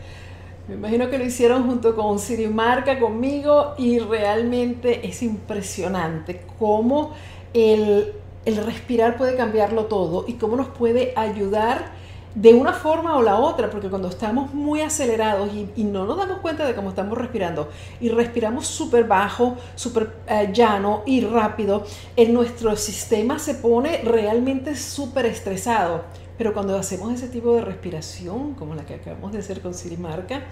me 0.67 0.75
imagino 0.75 1.09
que 1.11 1.17
lo 1.17 1.25
hicieron 1.25 1.65
junto 1.65 1.95
con 1.95 2.19
Siri 2.19 2.49
Marca 2.49 2.99
conmigo 2.99 3.75
y 3.79 4.01
realmente 4.01 5.07
es 5.07 5.23
impresionante 5.23 6.43
cómo 6.59 7.15
el, 7.55 8.15
el 8.45 8.57
respirar 8.57 9.17
puede 9.17 9.37
cambiarlo 9.37 9.87
todo 9.87 10.25
y 10.27 10.35
cómo 10.35 10.57
nos 10.57 10.69
puede 10.69 11.13
ayudar 11.17 12.01
de 12.35 12.55
una 12.55 12.73
forma 12.73 13.17
o 13.17 13.23
la 13.23 13.39
otra, 13.39 13.71
porque 13.71 13.89
cuando 13.89 14.09
estamos 14.09 14.55
muy 14.55 14.83
acelerados 14.83 15.51
y, 15.53 15.85
no 15.85 16.07
nos 16.07 16.17
damos 16.17 16.39
cuenta 16.39 16.65
de 16.65 16.75
cómo 16.75 16.91
estamos 16.91 17.19
respirando 17.19 17.69
y 18.01 18.09
respiramos 18.09 18.67
súper 18.67 19.05
bajo, 19.05 19.57
súper 19.75 20.15
eh, 20.29 20.51
llano 20.53 21.03
y 21.07 21.23
rápido, 21.23 21.85
nuestro 22.29 22.77
sistema 22.77 23.39
se 23.39 23.55
pone 23.55 24.03
realmente 24.05 24.77
súper 24.77 25.27
estresado. 25.27 26.05
Pero 26.39 26.55
cuando 26.55 26.79
hacemos 26.79 27.13
ese 27.13 27.29
tipo 27.29 27.55
de 27.55 27.63
respiración, 27.63 28.55
como 28.55 28.75
la 28.75 28.87
que 28.87 28.95
acabamos 28.95 29.33
de 29.33 29.41
hacer 29.41 29.61
con 29.61 29.75
Sirimarca, 29.75 30.45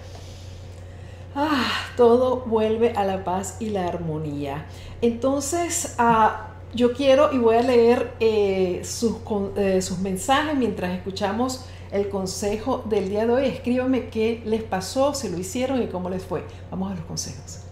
ah, 1.33 1.65
todo 1.95 2.41
vuelve 2.41 2.91
a 2.91 3.05
la 3.05 3.23
paz 3.23 3.55
y 3.59 3.69
la 3.69 3.87
armonía. 3.87 4.65
Entonces, 5.01 5.95
ah, 5.97 6.48
yo 6.73 6.93
quiero 6.93 7.33
y 7.33 7.37
voy 7.37 7.55
a 7.55 7.61
leer 7.61 8.13
eh, 8.19 8.81
sus, 8.83 9.17
eh, 9.55 9.81
sus 9.81 9.99
mensajes 9.99 10.55
mientras 10.55 10.95
escuchamos 10.95 11.65
el 11.91 12.09
consejo 12.09 12.83
del 12.89 13.09
día 13.09 13.25
de 13.25 13.33
hoy. 13.33 13.45
Escríbame 13.45 14.09
qué 14.09 14.41
les 14.45 14.63
pasó, 14.63 15.13
si 15.13 15.29
lo 15.29 15.37
hicieron 15.37 15.81
y 15.81 15.87
cómo 15.87 16.09
les 16.09 16.23
fue. 16.23 16.43
Vamos 16.69 16.91
a 16.91 16.95
los 16.95 17.05
consejos. 17.05 17.68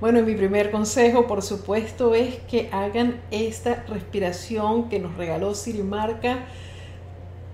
Bueno, 0.00 0.22
mi 0.22 0.36
primer 0.36 0.70
consejo, 0.70 1.26
por 1.26 1.42
supuesto, 1.42 2.14
es 2.14 2.36
que 2.48 2.68
hagan 2.70 3.20
esta 3.32 3.82
respiración 3.88 4.88
que 4.88 5.00
nos 5.00 5.16
regaló 5.16 5.56
Siri 5.56 5.82
Marca 5.82 6.46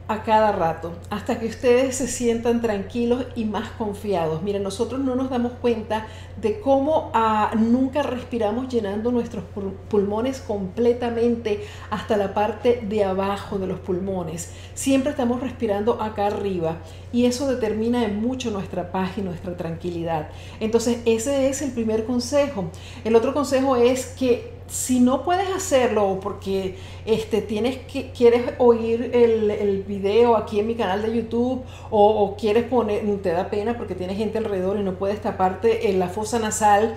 a 0.06 0.22
cada 0.22 0.52
rato, 0.52 0.92
hasta 1.08 1.38
que 1.38 1.46
ustedes 1.46 1.96
se 1.96 2.08
sientan 2.08 2.60
tranquilos 2.60 3.24
y 3.34 3.46
más 3.46 3.70
confiados. 3.70 4.42
Miren, 4.42 4.62
nosotros 4.62 5.00
no 5.00 5.14
nos 5.14 5.30
damos 5.30 5.52
cuenta 5.52 6.06
de 6.40 6.60
cómo 6.60 7.10
ah, 7.14 7.52
nunca 7.56 8.02
respiramos 8.02 8.68
llenando 8.68 9.10
nuestros 9.10 9.44
pulmones 9.88 10.40
completamente 10.40 11.64
hasta 11.90 12.18
la 12.18 12.34
parte 12.34 12.82
de 12.86 13.04
abajo 13.04 13.58
de 13.58 13.66
los 13.66 13.78
pulmones. 13.78 14.50
Siempre 14.74 15.10
estamos 15.10 15.40
respirando 15.40 16.02
acá 16.02 16.26
arriba 16.26 16.76
y 17.12 17.24
eso 17.24 17.48
determina 17.48 18.04
en 18.04 18.20
mucho 18.20 18.50
nuestra 18.50 18.92
paz 18.92 19.16
y 19.16 19.22
nuestra 19.22 19.56
tranquilidad. 19.56 20.28
Entonces, 20.60 20.98
ese 21.06 21.48
es 21.48 21.62
el 21.62 21.72
primer 21.72 22.04
consejo. 22.04 22.66
El 23.04 23.16
otro 23.16 23.32
consejo 23.32 23.76
es 23.76 24.06
que 24.06 24.53
si 24.66 25.00
no 25.00 25.22
puedes 25.22 25.48
hacerlo 25.50 26.18
porque 26.22 26.76
este, 27.04 27.42
tienes 27.42 27.78
que, 27.78 28.10
quieres 28.12 28.54
oír 28.58 29.10
el, 29.12 29.50
el, 29.50 29.82
video 29.82 30.36
aquí 30.36 30.58
en 30.58 30.66
mi 30.66 30.74
canal 30.74 31.02
de 31.02 31.14
YouTube 31.14 31.62
o, 31.90 32.34
quieres 32.38 32.64
poner, 32.64 33.04
te 33.22 33.30
da 33.30 33.50
pena 33.50 33.76
porque 33.76 33.94
tienes 33.94 34.16
gente 34.16 34.38
alrededor 34.38 34.78
y 34.78 34.82
no 34.82 34.94
puedes 34.94 35.20
taparte 35.20 35.90
en 35.90 35.98
la 35.98 36.08
fosa 36.08 36.38
nasal, 36.38 36.94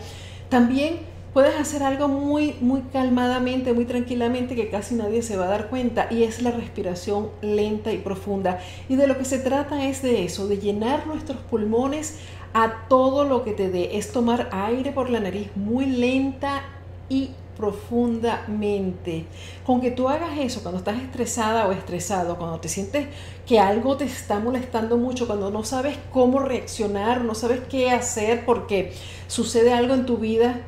también 0.49 0.99
puedes 1.34 1.56
hacer 1.56 1.84
algo 1.84 2.08
muy, 2.08 2.56
muy 2.62 2.82
calmadamente, 2.93 3.73
muy 3.73 3.86
tranquilamente 3.86 4.56
que 4.56 4.69
casi 4.69 4.95
nadie 4.95 5.21
se 5.21 5.38
va 5.38 5.45
a 5.45 5.49
dar 5.49 5.69
cuenta 5.69 6.08
y 6.10 6.23
es 6.23 6.41
la 6.41 6.51
respiración 6.51 7.30
lenta 7.41 7.91
y 7.91 7.97
profunda. 7.97 8.60
Y 8.89 8.95
de 8.95 9.08
lo 9.08 9.17
que 9.17 9.25
se 9.25 9.39
trata 9.39 9.86
es 9.86 10.01
de 10.01 10.23
eso, 10.23 10.47
de 10.47 10.58
llenar 10.58 11.06
nuestros 11.06 11.38
pulmones 11.41 12.17
a 12.53 12.88
todo 12.88 13.25
lo 13.25 13.43
que 13.43 13.51
te 13.51 13.69
dé, 13.69 13.97
es 13.97 14.12
tomar 14.12 14.49
aire 14.51 14.91
por 14.91 15.10
la 15.10 15.19
nariz 15.19 15.49
muy 15.56 15.86
lenta 15.86 16.63
y 17.10 17.32
profundamente. 17.58 19.26
Con 19.65 19.82
que 19.82 19.91
tú 19.91 20.08
hagas 20.08 20.38
eso 20.38 20.62
cuando 20.62 20.78
estás 20.78 21.02
estresada 21.02 21.67
o 21.67 21.72
estresado, 21.72 22.38
cuando 22.38 22.60
te 22.60 22.70
sientes 22.70 23.08
que 23.46 23.60
algo 23.60 23.98
te 23.98 24.06
está 24.06 24.39
molestando 24.39 24.98
mucho, 24.98 25.28
cuando 25.28 25.50
no 25.50 25.63
sabes 25.63 25.98
cómo 26.13 26.39
reaccionar, 26.39 27.24
no 27.24 27.34
sabes 27.36 27.62
qué 27.70 27.89
hacer 27.89 28.46
porque 28.46 28.93
sucede 29.28 29.74
algo 29.74 29.96
en 29.96 30.06
tu 30.06 30.17
vida, 30.17 30.62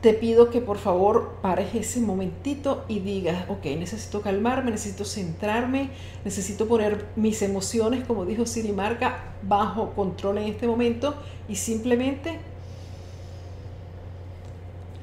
te 0.00 0.14
pido 0.14 0.50
que 0.50 0.60
por 0.60 0.78
favor 0.78 1.38
pares 1.42 1.74
ese 1.74 2.00
momentito 2.00 2.84
y 2.86 3.00
digas, 3.00 3.44
ok, 3.48 3.64
necesito 3.78 4.20
calmarme, 4.20 4.70
necesito 4.70 5.04
centrarme, 5.04 5.90
necesito 6.24 6.68
poner 6.68 7.06
mis 7.16 7.42
emociones, 7.42 8.04
como 8.04 8.24
dijo 8.24 8.46
Siri 8.46 8.72
Marca, 8.72 9.34
bajo 9.42 9.94
control 9.94 10.38
en 10.38 10.44
este 10.44 10.68
momento 10.68 11.14
y 11.48 11.56
simplemente 11.56 12.38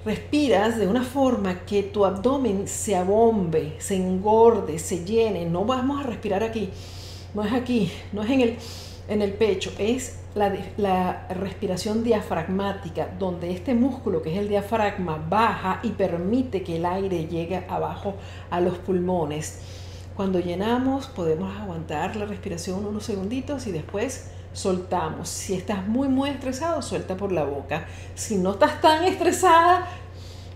respiras 0.06 0.78
de 0.78 0.88
una 0.88 1.04
forma 1.04 1.66
que 1.66 1.82
tu 1.82 2.06
abdomen 2.06 2.68
se 2.68 2.96
abombe, 2.96 3.76
se 3.80 3.96
engorde, 3.96 4.78
se 4.78 5.04
llene. 5.04 5.46
No 5.46 5.66
vamos 5.66 6.00
a 6.00 6.08
respirar 6.08 6.44
aquí, 6.44 6.70
no 7.34 7.44
es 7.44 7.52
aquí, 7.52 7.92
no 8.14 8.22
es 8.22 8.30
en 8.30 8.42
el, 8.42 8.58
en 9.08 9.22
el 9.24 9.34
pecho, 9.34 9.72
es 9.80 10.20
la, 10.36 10.56
la, 10.78 11.28
respiración 11.30 12.04
diafragmática, 12.04 13.10
donde 13.18 13.52
este 13.52 13.74
músculo 13.74 14.22
que 14.22 14.32
es 14.32 14.38
el 14.38 14.48
diafragma 14.48 15.18
baja 15.28 15.80
y 15.82 15.90
permite 15.90 16.62
que 16.62 16.76
el 16.76 16.86
aire 16.86 17.26
llegue 17.26 17.66
abajo 17.68 18.14
a 18.52 18.62
los 18.62 18.78
pulmones. 18.78 19.60
Cuando 20.16 20.40
llenamos 20.40 21.08
podemos 21.08 21.58
aguantar 21.58 22.16
la 22.16 22.26
respiración 22.26 22.86
unos 22.86 23.04
segunditos 23.04 23.66
y 23.68 23.72
después 23.72 24.30
soltamos. 24.56 25.30
Si 25.30 25.54
estás 25.54 25.88
muy, 25.88 26.08
muy 26.08 26.30
estresado, 26.30 26.82
suelta 26.82 27.16
por 27.16 27.32
la 27.32 27.44
boca. 27.44 27.86
Si 28.16 28.38
no 28.38 28.54
estás 28.54 28.82
tan 28.82 29.04
estresada, 29.04 29.88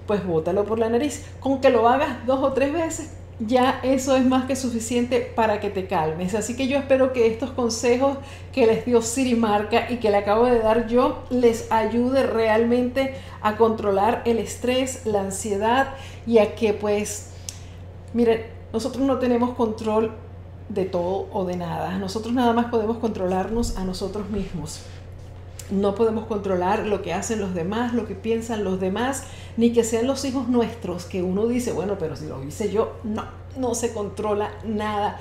pues 0.08 0.26
bótalo 0.26 0.66
por 0.66 0.80
la 0.80 0.90
nariz. 0.90 1.26
Con 1.40 1.62
que 1.62 1.70
lo 1.70 1.88
hagas 1.88 2.26
dos 2.26 2.42
o 2.42 2.54
tres 2.54 2.74
veces, 2.74 3.12
ya 3.40 3.80
eso 3.84 4.16
es 4.16 4.26
más 4.26 4.46
que 4.46 4.56
suficiente 4.56 5.20
para 5.36 5.60
que 5.60 5.70
te 5.70 5.86
calmes. 5.86 6.34
Así 6.34 6.56
que 6.56 6.68
yo 6.68 6.78
espero 6.78 7.14
que 7.14 7.28
estos 7.28 7.52
consejos 7.52 8.18
que 8.52 8.66
les 8.66 8.86
dio 8.86 9.02
Siri 9.02 9.36
Marca 9.36 9.90
y 9.90 9.98
que 9.98 10.10
le 10.10 10.18
acabo 10.18 10.46
de 10.46 10.60
dar 10.60 10.88
yo 10.88 11.24
les 11.30 11.72
ayude 11.72 12.24
realmente 12.24 13.16
a 13.42 13.56
controlar 13.56 14.24
el 14.26 14.40
estrés, 14.40 15.06
la 15.06 15.22
ansiedad 15.22 15.94
y 16.26 16.40
a 16.40 16.56
que 16.56 16.74
pues, 16.74 17.32
miren, 18.14 18.46
nosotros 18.74 19.06
no 19.06 19.20
tenemos 19.20 19.56
control 19.56 20.16
de 20.70 20.86
todo 20.86 21.28
o 21.34 21.46
de 21.46 21.58
nada. 21.58 21.98
Nosotros 21.98 22.34
nada 22.34 22.54
más 22.54 22.68
podemos 22.68 22.98
controlarnos 22.98 23.78
a 23.78 23.84
nosotros 23.84 24.30
mismos. 24.30 24.82
No 25.72 25.94
podemos 25.94 26.26
controlar 26.26 26.86
lo 26.86 27.02
que 27.02 27.14
hacen 27.14 27.42
los 27.42 27.54
demás, 27.54 27.94
lo 27.94 28.08
que 28.08 28.16
piensan 28.16 28.64
los 28.64 28.80
demás, 28.80 29.24
ni 29.58 29.72
que 29.72 29.84
sean 29.84 30.08
los 30.08 30.26
hijos 30.26 30.48
nuestros, 30.48 31.06
que 31.06 31.22
uno 31.22 31.46
dice, 31.48 31.74
bueno, 31.74 31.98
pero 32.00 32.16
si 32.16 32.28
lo 32.28 32.44
hice 32.44 32.72
yo, 32.72 32.94
no, 33.04 33.26
no 33.58 33.76
se 33.76 33.94
controla 33.94 34.52
nada 34.66 35.20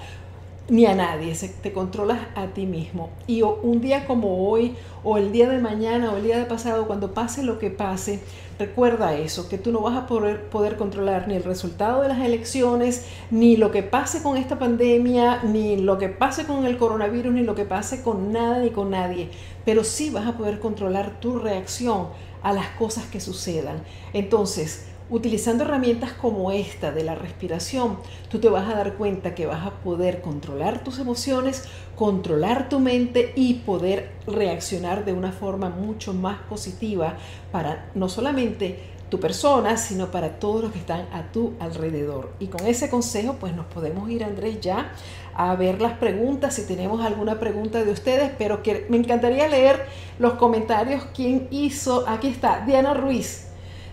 ni 0.68 0.84
a 0.84 0.94
nadie, 0.94 1.34
te 1.62 1.72
controlas 1.72 2.18
a 2.34 2.48
ti 2.48 2.66
mismo. 2.66 3.10
Y 3.26 3.42
un 3.42 3.80
día 3.80 4.06
como 4.06 4.48
hoy, 4.48 4.76
o 5.02 5.16
el 5.16 5.32
día 5.32 5.48
de 5.48 5.58
mañana, 5.58 6.12
o 6.12 6.16
el 6.18 6.24
día 6.24 6.38
de 6.38 6.44
pasado, 6.44 6.86
cuando 6.86 7.14
pase 7.14 7.42
lo 7.42 7.58
que 7.58 7.70
pase, 7.70 8.20
recuerda 8.58 9.14
eso, 9.14 9.48
que 9.48 9.56
tú 9.56 9.72
no 9.72 9.80
vas 9.80 9.96
a 9.96 10.06
poder, 10.06 10.50
poder 10.50 10.76
controlar 10.76 11.26
ni 11.26 11.36
el 11.36 11.44
resultado 11.44 12.02
de 12.02 12.08
las 12.08 12.20
elecciones, 12.20 13.06
ni 13.30 13.56
lo 13.56 13.70
que 13.70 13.82
pase 13.82 14.22
con 14.22 14.36
esta 14.36 14.58
pandemia, 14.58 15.42
ni 15.44 15.78
lo 15.78 15.96
que 15.96 16.08
pase 16.08 16.44
con 16.44 16.66
el 16.66 16.76
coronavirus, 16.76 17.32
ni 17.32 17.42
lo 17.42 17.54
que 17.54 17.64
pase 17.64 18.02
con 18.02 18.32
nada 18.32 18.58
ni 18.58 18.70
con 18.70 18.90
nadie, 18.90 19.30
pero 19.64 19.84
sí 19.84 20.10
vas 20.10 20.26
a 20.26 20.36
poder 20.36 20.58
controlar 20.58 21.18
tu 21.20 21.38
reacción 21.38 22.08
a 22.42 22.52
las 22.52 22.68
cosas 22.70 23.04
que 23.06 23.20
sucedan. 23.20 23.82
Entonces, 24.12 24.86
Utilizando 25.10 25.64
herramientas 25.64 26.12
como 26.12 26.52
esta 26.52 26.92
de 26.92 27.02
la 27.02 27.14
respiración, 27.14 27.98
tú 28.30 28.40
te 28.40 28.50
vas 28.50 28.68
a 28.68 28.74
dar 28.74 28.94
cuenta 28.94 29.34
que 29.34 29.46
vas 29.46 29.66
a 29.66 29.70
poder 29.70 30.20
controlar 30.20 30.84
tus 30.84 30.98
emociones, 30.98 31.64
controlar 31.96 32.68
tu 32.68 32.78
mente 32.78 33.32
y 33.34 33.54
poder 33.54 34.10
reaccionar 34.26 35.06
de 35.06 35.14
una 35.14 35.32
forma 35.32 35.70
mucho 35.70 36.12
más 36.12 36.40
positiva 36.42 37.16
para 37.50 37.90
no 37.94 38.10
solamente 38.10 38.80
tu 39.08 39.18
persona, 39.18 39.78
sino 39.78 40.10
para 40.10 40.38
todos 40.38 40.64
los 40.64 40.72
que 40.72 40.78
están 40.80 41.06
a 41.10 41.32
tu 41.32 41.54
alrededor. 41.58 42.34
Y 42.38 42.48
con 42.48 42.66
ese 42.66 42.90
consejo, 42.90 43.36
pues 43.40 43.54
nos 43.54 43.64
podemos 43.64 44.10
ir, 44.10 44.22
Andrés, 44.24 44.60
ya 44.60 44.92
a 45.34 45.54
ver 45.54 45.80
las 45.80 45.96
preguntas, 45.96 46.52
si 46.54 46.66
tenemos 46.66 47.00
alguna 47.00 47.40
pregunta 47.40 47.82
de 47.82 47.92
ustedes, 47.92 48.30
pero 48.36 48.62
que 48.62 48.84
me 48.90 48.98
encantaría 48.98 49.48
leer 49.48 49.86
los 50.18 50.34
comentarios. 50.34 51.06
¿Quién 51.14 51.48
hizo? 51.50 52.06
Aquí 52.06 52.28
está, 52.28 52.64
Diana 52.66 52.92
Ruiz. 52.92 53.47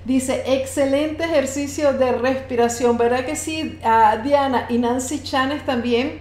Dice, 0.06 0.44
excelente 0.46 1.24
ejercicio 1.24 1.94
de 1.94 2.12
respiración, 2.12 2.96
¿verdad 2.96 3.26
que 3.26 3.36
sí? 3.36 3.80
Ah, 3.84 4.18
Diana 4.24 4.68
y 4.70 4.78
Nancy 4.78 5.24
Chanes 5.24 5.66
también 5.66 6.20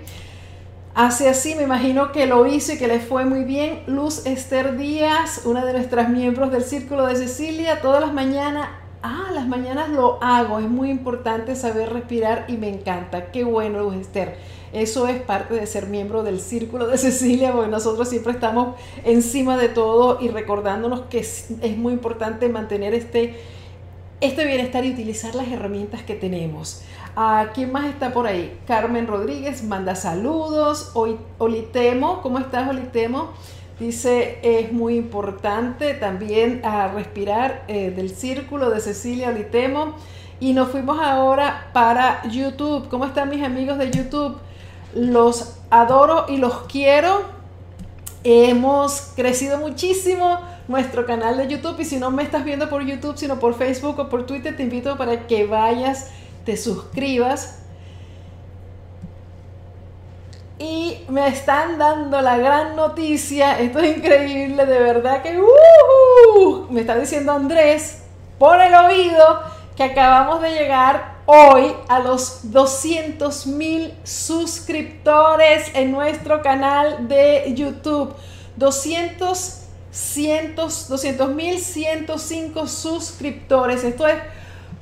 hace 0.95 1.29
así, 1.29 1.55
me 1.55 1.65
imagino 1.65 2.11
que 2.11 2.27
lo 2.27 2.47
hizo 2.47 2.73
y 2.73 2.79
que 2.79 2.89
le 2.89 3.01
fue 3.01 3.27
muy 3.27 3.45
bien. 3.45 3.83
Luz 3.87 4.25
Esther 4.25 4.79
Díaz, 4.79 5.43
una 5.45 5.67
de 5.67 5.75
nuestras 5.75 6.09
miembros 6.09 6.51
del 6.51 6.63
Círculo 6.63 7.07
de 7.07 7.17
Cecilia, 7.17 7.83
todas 7.83 8.01
las 8.01 8.15
mañanas, 8.15 8.69
ah, 9.03 9.31
las 9.35 9.47
mañanas 9.47 9.91
lo 9.91 10.23
hago, 10.23 10.61
es 10.61 10.69
muy 10.69 10.89
importante 10.89 11.55
saber 11.55 11.93
respirar 11.93 12.47
y 12.49 12.57
me 12.57 12.71
encanta. 12.71 13.33
Qué 13.33 13.45
bueno, 13.45 13.81
Luz 13.83 13.97
Esther. 13.97 14.39
Eso 14.73 15.07
es 15.09 15.21
parte 15.21 15.55
de 15.55 15.67
ser 15.67 15.89
miembro 15.89 16.23
del 16.23 16.41
Círculo 16.41 16.87
de 16.87 16.97
Cecilia, 16.97 17.53
porque 17.53 17.69
nosotros 17.71 18.09
siempre 18.09 18.33
estamos 18.33 18.77
encima 19.05 19.59
de 19.59 19.69
todo 19.69 20.21
y 20.23 20.29
recordándonos 20.29 21.03
que 21.03 21.19
es 21.19 21.51
muy 21.77 21.93
importante 21.93 22.49
mantener 22.49 22.95
este 22.95 23.35
este 24.21 24.47
bienestar 24.47 24.85
y 24.85 24.93
utilizar 24.93 25.35
las 25.35 25.49
herramientas 25.49 26.03
que 26.03 26.15
tenemos. 26.15 26.83
¿A 27.17 27.51
quién 27.55 27.71
más 27.71 27.87
está 27.87 28.13
por 28.13 28.27
ahí? 28.27 28.59
Carmen 28.67 29.07
Rodríguez 29.07 29.63
manda 29.63 29.95
saludos. 29.95 30.93
Olitemo, 31.39 32.23
¿cómo 32.23 32.39
estás 32.39 32.69
Olitemo? 32.69 33.33
Dice, 33.79 34.39
es 34.43 34.73
muy 34.73 34.97
importante 34.97 35.95
también 35.95 36.61
a 36.65 36.89
respirar 36.89 37.65
eh, 37.69 37.91
del 37.91 38.11
círculo 38.11 38.71
de 38.71 38.81
Cecilia 38.81 39.29
Olitemo. 39.29 39.95
Y 40.41 40.53
nos 40.53 40.71
fuimos 40.71 40.99
ahora 41.01 41.71
para 41.73 42.23
YouTube. 42.29 42.89
¿Cómo 42.89 43.05
están 43.05 43.31
mis 43.31 43.43
amigos 43.43 43.79
de 43.79 43.91
YouTube? 43.91 44.39
Los 44.95 45.59
adoro 45.71 46.27
y 46.29 46.37
los 46.37 46.63
quiero. 46.63 47.23
Hemos 48.25 49.13
crecido 49.15 49.59
muchísimo 49.59 50.39
nuestro 50.69 51.07
canal 51.07 51.37
de 51.37 51.49
YouTube 51.49 51.81
y 51.81 51.85
si 51.85 51.99
no 51.99 52.11
me 52.11 52.23
estás 52.23 52.45
viendo 52.45 52.69
por 52.69 52.85
YouTube, 52.85 53.17
sino 53.17 53.39
por 53.39 53.55
Facebook 53.55 53.99
o 53.99 54.09
por 54.09 54.27
Twitter, 54.27 54.57
te 54.57 54.63
invito 54.63 54.97
para 54.97 55.27
que 55.27 55.47
vayas, 55.47 56.11
te 56.45 56.57
suscribas. 56.57 57.61
Y 60.59 61.05
me 61.09 61.27
están 61.27 61.79
dando 61.79 62.21
la 62.21 62.39
gran 62.39 62.77
noticia, 62.77 63.59
esto 63.59 63.81
es 63.81 63.97
increíble, 63.97 64.65
de 64.65 64.79
verdad 64.79 65.23
que 65.23 65.39
uh, 65.39 66.67
me 66.71 66.81
está 66.81 66.97
diciendo 66.97 67.33
Andrés 67.33 68.03
por 68.39 68.61
el 68.61 68.75
oído 68.75 69.43
que 69.77 69.83
acabamos 69.83 70.41
de 70.41 70.53
llegar 70.53 71.15
hoy 71.27 71.75
a 71.89 71.99
los 71.99 72.53
200 72.53 73.47
mil 73.49 73.93
suscriptores 74.05 75.75
en 75.75 75.91
nuestro 75.91 76.43
canal 76.43 77.09
de 77.09 77.53
YouTube. 77.55 78.15
200 78.57 79.64
200 79.95 81.29
mil 81.35 81.59
105 81.59 82.67
suscriptores. 82.67 83.85
Esto 83.85 84.09
es 84.09 84.17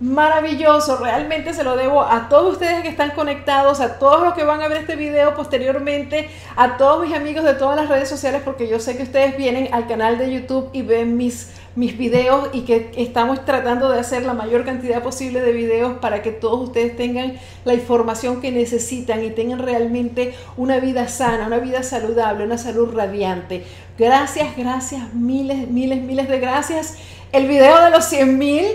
maravilloso. 0.00 0.96
Realmente 0.96 1.54
se 1.54 1.62
lo 1.62 1.76
debo 1.76 2.02
a 2.02 2.28
todos 2.28 2.54
ustedes 2.54 2.82
que 2.82 2.88
están 2.88 3.10
conectados, 3.10 3.80
a 3.80 3.98
todos 3.98 4.22
los 4.22 4.34
que 4.34 4.42
van 4.42 4.62
a 4.62 4.68
ver 4.68 4.78
este 4.78 4.96
video 4.96 5.34
posteriormente, 5.34 6.28
a 6.56 6.76
todos 6.76 7.06
mis 7.06 7.14
amigos 7.14 7.44
de 7.44 7.54
todas 7.54 7.76
las 7.76 7.88
redes 7.88 8.08
sociales, 8.08 8.42
porque 8.44 8.68
yo 8.68 8.80
sé 8.80 8.96
que 8.96 9.04
ustedes 9.04 9.36
vienen 9.36 9.72
al 9.72 9.86
canal 9.86 10.18
de 10.18 10.32
YouTube 10.32 10.70
y 10.72 10.82
ven 10.82 11.16
mis, 11.16 11.52
mis 11.74 11.96
videos 11.96 12.50
y 12.52 12.62
que 12.62 12.92
estamos 12.96 13.44
tratando 13.44 13.88
de 13.88 13.98
hacer 13.98 14.24
la 14.24 14.34
mayor 14.34 14.64
cantidad 14.64 15.02
posible 15.02 15.40
de 15.40 15.52
videos 15.52 15.98
para 15.98 16.22
que 16.22 16.30
todos 16.30 16.68
ustedes 16.68 16.96
tengan 16.96 17.34
la 17.64 17.74
información 17.74 18.40
que 18.40 18.50
necesitan 18.50 19.24
y 19.24 19.30
tengan 19.30 19.58
realmente 19.58 20.34
una 20.56 20.78
vida 20.80 21.08
sana, 21.08 21.46
una 21.46 21.58
vida 21.58 21.82
saludable, 21.82 22.44
una 22.44 22.58
salud 22.58 22.94
radiante. 22.94 23.64
Gracias, 23.98 24.56
gracias, 24.56 25.14
miles, 25.14 25.68
miles, 25.68 26.02
miles 26.02 26.28
de 26.28 26.40
gracias. 26.40 26.96
El 27.32 27.46
video 27.46 27.82
de 27.82 27.90
los 27.90 28.04
100 28.04 28.38
mil 28.38 28.66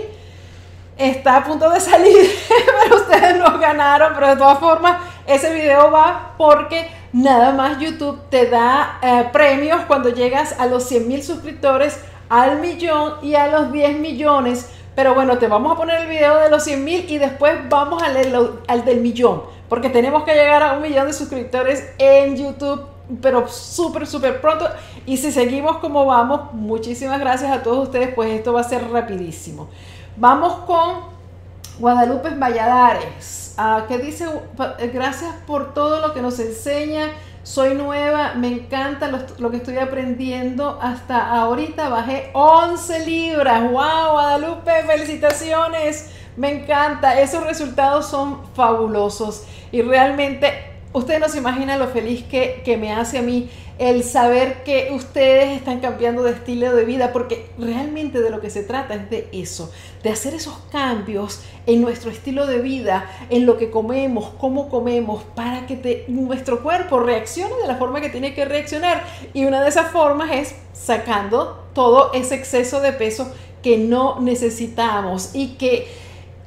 está 0.96 1.36
a 1.36 1.44
punto 1.44 1.70
de 1.70 1.78
salir, 1.80 2.16
pero 2.82 2.96
ustedes 2.96 3.38
no 3.38 3.58
ganaron, 3.58 4.12
pero 4.14 4.28
de 4.30 4.36
todas 4.36 4.58
formas 4.58 4.98
ese 5.26 5.54
video 5.54 5.90
va 5.90 6.34
porque 6.36 6.88
nada 7.12 7.52
más 7.52 7.78
YouTube 7.78 8.18
te 8.30 8.46
da 8.46 8.98
eh, 9.02 9.28
premios 9.32 9.82
cuando 9.86 10.08
llegas 10.08 10.58
a 10.58 10.66
los 10.66 10.84
100 10.84 11.06
mil 11.06 11.22
suscriptores, 11.22 11.98
al 12.28 12.60
millón 12.60 13.14
y 13.22 13.34
a 13.34 13.48
los 13.48 13.72
10 13.72 13.98
millones. 13.98 14.68
Pero 14.94 15.14
bueno, 15.14 15.38
te 15.38 15.46
vamos 15.46 15.72
a 15.72 15.76
poner 15.76 16.02
el 16.02 16.08
video 16.08 16.38
de 16.38 16.50
los 16.50 16.64
100 16.64 16.84
mil 16.84 17.04
y 17.08 17.18
después 17.18 17.54
vamos 17.68 18.02
a 18.02 18.08
leer 18.08 18.36
al 18.66 18.84
del 18.84 19.00
millón, 19.00 19.42
porque 19.68 19.90
tenemos 19.90 20.24
que 20.24 20.34
llegar 20.34 20.62
a 20.62 20.72
un 20.72 20.82
millón 20.82 21.06
de 21.06 21.12
suscriptores 21.12 21.88
en 21.98 22.36
YouTube 22.36 22.82
pero 23.22 23.48
súper, 23.48 24.06
súper 24.06 24.40
pronto. 24.40 24.68
Y 25.06 25.16
si 25.16 25.32
seguimos 25.32 25.78
como 25.78 26.04
vamos, 26.06 26.52
muchísimas 26.52 27.18
gracias 27.18 27.50
a 27.50 27.62
todos 27.62 27.86
ustedes, 27.86 28.14
pues 28.14 28.30
esto 28.30 28.52
va 28.52 28.60
a 28.60 28.64
ser 28.64 28.90
rapidísimo. 28.90 29.68
Vamos 30.16 30.52
con 30.66 31.18
Guadalupe 31.78 32.30
Valladares, 32.30 33.54
ah, 33.56 33.84
que 33.88 33.98
dice, 33.98 34.26
gracias 34.92 35.34
por 35.46 35.74
todo 35.74 36.00
lo 36.06 36.12
que 36.12 36.20
nos 36.20 36.38
enseña, 36.40 37.12
soy 37.48 37.74
nueva, 37.74 38.34
me 38.34 38.48
encanta 38.48 39.08
lo, 39.38 39.50
que 39.50 39.56
estoy 39.56 39.78
aprendiendo, 39.78 40.78
hasta 40.82 41.30
ahorita 41.30 41.88
bajé 41.88 42.28
11 42.34 43.06
libras, 43.06 43.62
wow, 43.62 44.12
Guadalupe, 44.12 44.70
felicitaciones, 44.86 46.10
me 46.36 46.50
encanta, 46.50 47.18
esos 47.18 47.42
resultados 47.44 48.06
son 48.06 48.42
fabulosos. 48.54 49.44
Y 49.72 49.80
realmente 49.80 50.52
ustedes 50.92 51.20
no 51.20 51.28
se 51.30 51.38
imaginan 51.38 51.78
lo 51.78 51.88
feliz 51.88 52.22
que, 52.24 52.60
que 52.66 52.76
me 52.76 52.92
hace 52.92 53.16
a 53.16 53.22
mí 53.22 53.48
el 53.78 54.02
saber 54.02 54.64
que 54.64 54.90
ustedes 54.92 55.56
están 55.56 55.78
cambiando 55.80 56.22
de 56.24 56.32
estilo 56.32 56.74
de 56.74 56.84
vida, 56.84 57.12
porque 57.12 57.48
realmente 57.58 58.20
de 58.20 58.30
lo 58.30 58.40
que 58.40 58.50
se 58.50 58.64
trata 58.64 58.94
es 58.94 59.08
de 59.08 59.28
eso, 59.32 59.72
de 60.02 60.10
hacer 60.10 60.34
esos 60.34 60.58
cambios 60.72 61.40
en 61.66 61.80
nuestro 61.80 62.10
estilo 62.10 62.46
de 62.46 62.58
vida, 62.58 63.08
en 63.30 63.46
lo 63.46 63.56
que 63.56 63.70
comemos, 63.70 64.32
cómo 64.38 64.68
comemos, 64.68 65.22
para 65.34 65.66
que 65.66 66.04
nuestro 66.08 66.62
cuerpo 66.62 66.98
reaccione 66.98 67.54
de 67.62 67.68
la 67.68 67.76
forma 67.76 68.00
que 68.00 68.08
tiene 68.08 68.34
que 68.34 68.44
reaccionar. 68.44 69.04
Y 69.32 69.44
una 69.44 69.62
de 69.62 69.68
esas 69.68 69.90
formas 69.92 70.30
es 70.32 70.54
sacando 70.72 71.64
todo 71.72 72.12
ese 72.14 72.34
exceso 72.34 72.80
de 72.80 72.92
peso 72.92 73.32
que 73.62 73.78
no 73.78 74.20
necesitamos 74.20 75.30
y 75.34 75.54
que 75.54 75.86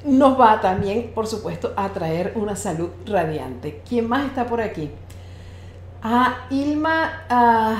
nos 0.04 0.38
va 0.38 0.60
también, 0.60 1.12
por 1.14 1.26
supuesto, 1.26 1.72
a 1.76 1.88
traer 1.90 2.32
una 2.34 2.56
salud 2.56 2.90
radiante. 3.06 3.80
¿Quién 3.88 4.08
más 4.08 4.26
está 4.26 4.46
por 4.46 4.60
aquí? 4.60 4.90
Ah, 6.04 6.46
Ilma 6.50 7.26
ah, 7.30 7.76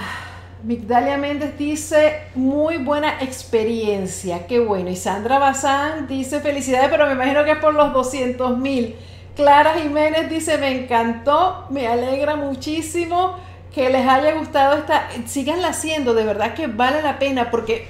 Migdalia 0.63 1.17
Méndez 1.17 1.59
dice, 1.59 2.29
muy 2.37 2.77
buena 2.77 3.21
experiencia, 3.21 4.47
qué 4.47 4.61
bueno. 4.61 4.91
Y 4.91 4.97
Sandra 4.97 5.41
Bazán 5.41 6.07
dice, 6.07 6.39
felicidades, 6.39 6.89
pero 6.89 7.07
me 7.07 7.15
imagino 7.15 7.45
que 7.45 7.51
es 7.51 7.59
por 7.59 7.75
los 7.75 7.93
200 7.93 8.57
mil. 8.59 8.95
Clara 9.35 9.75
Jiménez 9.75 10.31
dice, 10.31 10.57
me 10.59 10.71
encantó, 10.71 11.67
me 11.71 11.89
alegra 11.89 12.37
muchísimo 12.37 13.35
que 13.75 13.91
les 13.91 14.07
haya 14.07 14.35
gustado 14.35 14.77
esta, 14.77 15.09
síganla 15.27 15.69
haciendo, 15.69 16.15
de 16.15 16.25
verdad 16.25 16.55
que 16.55 16.69
vale 16.69 17.03
la 17.03 17.19
pena 17.19 17.51
porque 17.51 17.89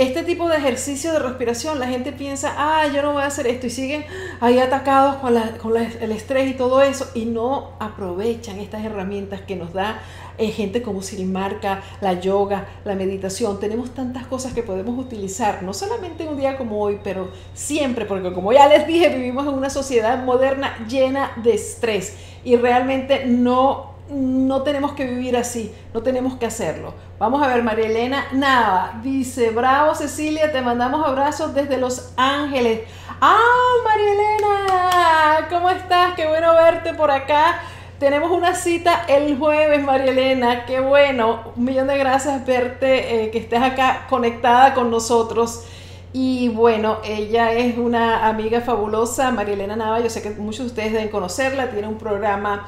este 0.00 0.22
tipo 0.22 0.48
de 0.48 0.56
ejercicio 0.56 1.12
de 1.12 1.18
respiración, 1.18 1.78
la 1.78 1.86
gente 1.86 2.10
piensa, 2.12 2.54
ah, 2.56 2.86
yo 2.86 3.02
no 3.02 3.12
voy 3.12 3.22
a 3.22 3.26
hacer 3.26 3.46
esto 3.46 3.66
y 3.66 3.70
siguen 3.70 4.06
ahí 4.40 4.58
atacados 4.58 5.16
con, 5.16 5.76
el 5.76 6.12
estrés 6.12 6.50
y 6.50 6.54
todo 6.54 6.80
eso 6.80 7.10
y 7.12 7.26
no 7.26 7.72
aprovechan 7.78 8.60
estas 8.60 8.82
herramientas 8.82 9.42
que 9.42 9.56
nos 9.56 9.74
da 9.74 10.00
eh, 10.38 10.48
gente 10.52 10.80
como 10.80 11.02
Sirimarca, 11.02 11.82
la 12.00 12.14
yoga, 12.14 12.66
la 12.86 12.94
meditación. 12.94 13.60
Tenemos 13.60 13.90
tantas 13.90 14.26
cosas 14.26 14.54
que 14.54 14.62
podemos 14.62 14.98
utilizar, 14.98 15.62
no 15.62 15.74
solamente 15.74 16.26
un 16.26 16.38
día 16.38 16.56
como 16.56 16.80
hoy, 16.80 16.98
pero 17.04 17.28
siempre, 17.52 18.06
porque 18.06 18.32
como 18.32 18.54
ya 18.54 18.68
les 18.68 18.86
dije, 18.86 19.10
vivimos 19.10 19.46
en 19.46 19.52
una 19.52 19.68
sociedad 19.68 20.24
moderna 20.24 20.78
llena 20.88 21.32
de 21.42 21.52
estrés 21.56 22.16
y 22.42 22.56
realmente 22.56 23.26
no 23.26 23.89
no 24.10 24.62
tenemos 24.62 24.92
que 24.92 25.04
vivir 25.06 25.36
así, 25.36 25.74
no 25.94 26.02
tenemos 26.02 26.36
que 26.36 26.46
hacerlo. 26.46 26.94
Vamos 27.18 27.42
a 27.42 27.48
ver, 27.48 27.62
María 27.62 27.86
Elena 27.86 28.26
Nava 28.32 29.00
dice, 29.02 29.50
bravo 29.50 29.94
Cecilia, 29.94 30.52
te 30.52 30.60
mandamos 30.62 31.06
abrazos 31.06 31.54
desde 31.54 31.78
Los 31.78 32.12
Ángeles. 32.16 32.80
Ah, 33.20 33.38
María 33.84 34.12
Elena, 34.12 35.48
¿cómo 35.50 35.70
estás? 35.70 36.14
Qué 36.14 36.26
bueno 36.26 36.54
verte 36.54 36.94
por 36.94 37.10
acá. 37.10 37.60
Tenemos 37.98 38.30
una 38.30 38.54
cita 38.54 39.04
el 39.08 39.36
jueves, 39.36 39.84
María 39.84 40.10
Elena. 40.10 40.64
Qué 40.64 40.80
bueno. 40.80 41.52
Un 41.54 41.64
millón 41.66 41.86
de 41.86 41.98
gracias 41.98 42.46
verte, 42.46 43.24
eh, 43.24 43.30
que 43.30 43.36
estés 43.38 43.60
acá 43.60 44.06
conectada 44.08 44.72
con 44.72 44.90
nosotros. 44.90 45.66
Y 46.14 46.48
bueno, 46.48 46.96
ella 47.04 47.52
es 47.52 47.76
una 47.76 48.26
amiga 48.26 48.62
fabulosa, 48.62 49.30
María 49.32 49.52
Elena 49.52 49.76
Nava. 49.76 50.00
Yo 50.00 50.08
sé 50.08 50.22
que 50.22 50.30
muchos 50.30 50.60
de 50.60 50.66
ustedes 50.68 50.92
deben 50.94 51.08
conocerla. 51.08 51.70
Tiene 51.70 51.88
un 51.88 51.98
programa 51.98 52.66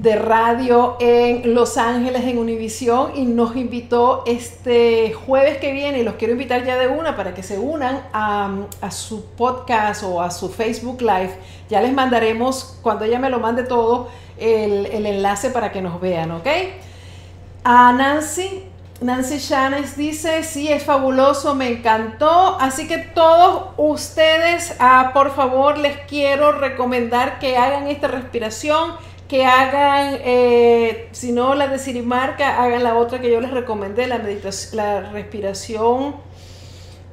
de 0.00 0.16
radio 0.16 0.96
en 0.98 1.54
Los 1.54 1.76
Ángeles, 1.76 2.24
en 2.24 2.38
Univisión, 2.38 3.12
y 3.16 3.26
nos 3.26 3.54
invitó 3.54 4.22
este 4.26 5.12
jueves 5.12 5.58
que 5.58 5.72
viene, 5.72 5.98
y 5.98 6.02
los 6.02 6.14
quiero 6.14 6.32
invitar 6.32 6.64
ya 6.64 6.78
de 6.78 6.88
una 6.88 7.16
para 7.16 7.34
que 7.34 7.42
se 7.42 7.58
unan 7.58 8.04
a, 8.14 8.50
su 8.90 9.26
podcast 9.36 10.02
o 10.04 10.22
a 10.22 10.30
su 10.30 10.48
Facebook 10.48 11.02
Live. 11.02 11.34
Ya 11.68 11.82
les 11.82 11.92
mandaremos, 11.92 12.78
cuando 12.80 13.04
ella 13.04 13.18
me 13.18 13.28
lo 13.28 13.40
mande 13.40 13.62
todo, 13.62 14.08
el, 14.38 14.86
enlace 14.86 15.50
para 15.50 15.70
que 15.70 15.82
nos 15.82 16.00
vean, 16.00 16.30
¿ok? 16.30 16.46
A 17.64 17.92
Nancy, 17.92 18.64
Nancy 19.02 19.36
Shanes 19.36 19.98
dice, 19.98 20.44
sí, 20.44 20.68
es 20.72 20.82
fabuloso, 20.82 21.54
me 21.54 21.68
encantó. 21.68 22.56
Así 22.58 22.88
que 22.88 22.96
todos 22.96 23.74
ustedes, 23.76 24.76
ah, 24.78 25.10
por 25.12 25.34
favor, 25.34 25.76
les 25.76 25.98
quiero 26.08 26.52
recomendar 26.52 27.38
que 27.38 27.58
hagan 27.58 27.86
esta 27.86 28.08
respiración 28.08 29.09
que 29.30 29.46
hagan, 29.46 30.18
eh, 30.24 31.08
si 31.12 31.30
no 31.30 31.54
la 31.54 31.68
de 31.68 31.78
Sirimarca, 31.78 32.60
hagan 32.60 32.82
la 32.82 32.96
otra 32.96 33.20
que 33.20 33.30
yo 33.30 33.40
les 33.40 33.52
recomendé, 33.52 34.08
la, 34.08 34.20
la 34.72 35.00
respiración 35.12 36.16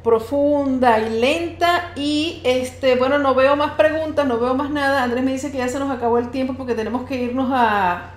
profunda 0.03 0.97
y 0.99 1.11
lenta. 1.11 1.91
Y 1.95 2.41
este, 2.43 2.95
bueno, 2.95 3.19
no 3.19 3.35
veo 3.35 3.55
más 3.55 3.73
preguntas, 3.73 4.25
no 4.25 4.39
veo 4.39 4.55
más 4.55 4.71
nada. 4.71 5.03
Andrés 5.03 5.23
me 5.23 5.31
dice 5.31 5.51
que 5.51 5.59
ya 5.59 5.67
se 5.67 5.77
nos 5.77 5.91
acabó 5.91 6.17
el 6.17 6.31
tiempo 6.31 6.55
porque 6.57 6.73
tenemos 6.73 7.07
que 7.07 7.17
irnos 7.17 7.51
a, 7.53 8.13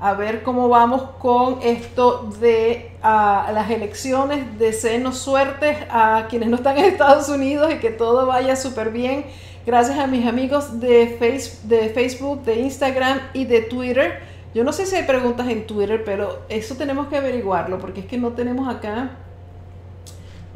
a 0.00 0.12
ver 0.14 0.44
cómo 0.44 0.68
vamos 0.68 1.02
con 1.18 1.58
esto 1.64 2.30
de 2.38 2.92
las 3.02 3.68
elecciones. 3.70 4.56
Deseenos 4.56 5.18
suerte 5.18 5.88
a 5.90 6.26
quienes 6.30 6.48
no 6.48 6.56
están 6.56 6.78
en 6.78 6.84
Estados 6.84 7.28
Unidos 7.28 7.72
y 7.72 7.78
que 7.78 7.90
todo 7.90 8.24
vaya 8.28 8.54
súper 8.54 8.90
bien. 8.90 9.26
Gracias 9.64 9.96
a 9.96 10.08
mis 10.08 10.26
amigos 10.26 10.80
de, 10.80 11.16
de 11.64 11.88
Facebook, 11.90 12.42
de 12.42 12.56
Instagram 12.56 13.20
y 13.32 13.44
de 13.44 13.60
Twitter. 13.60 14.18
Yo 14.54 14.64
no 14.64 14.72
sé 14.72 14.86
si 14.86 14.96
hay 14.96 15.04
preguntas 15.04 15.48
en 15.48 15.68
Twitter, 15.68 16.02
pero 16.04 16.40
eso 16.48 16.74
tenemos 16.74 17.06
que 17.06 17.16
averiguarlo 17.16 17.78
porque 17.78 18.00
es 18.00 18.06
que 18.06 18.18
no 18.18 18.32
tenemos 18.32 18.74
acá 18.74 19.18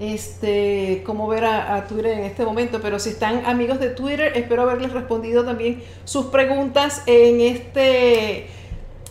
este, 0.00 1.04
cómo 1.06 1.28
ver 1.28 1.44
a, 1.44 1.86
Twitter 1.86 2.18
en 2.18 2.24
este 2.24 2.44
momento, 2.44 2.80
pero 2.82 2.98
si 2.98 3.10
están 3.10 3.46
amigos 3.46 3.78
de 3.78 3.90
Twitter, 3.90 4.32
espero 4.34 4.62
haberles 4.62 4.92
respondido 4.92 5.44
también 5.44 5.84
sus 6.04 6.26
preguntas 6.26 7.04
en 7.06 7.40
este, 7.40 8.48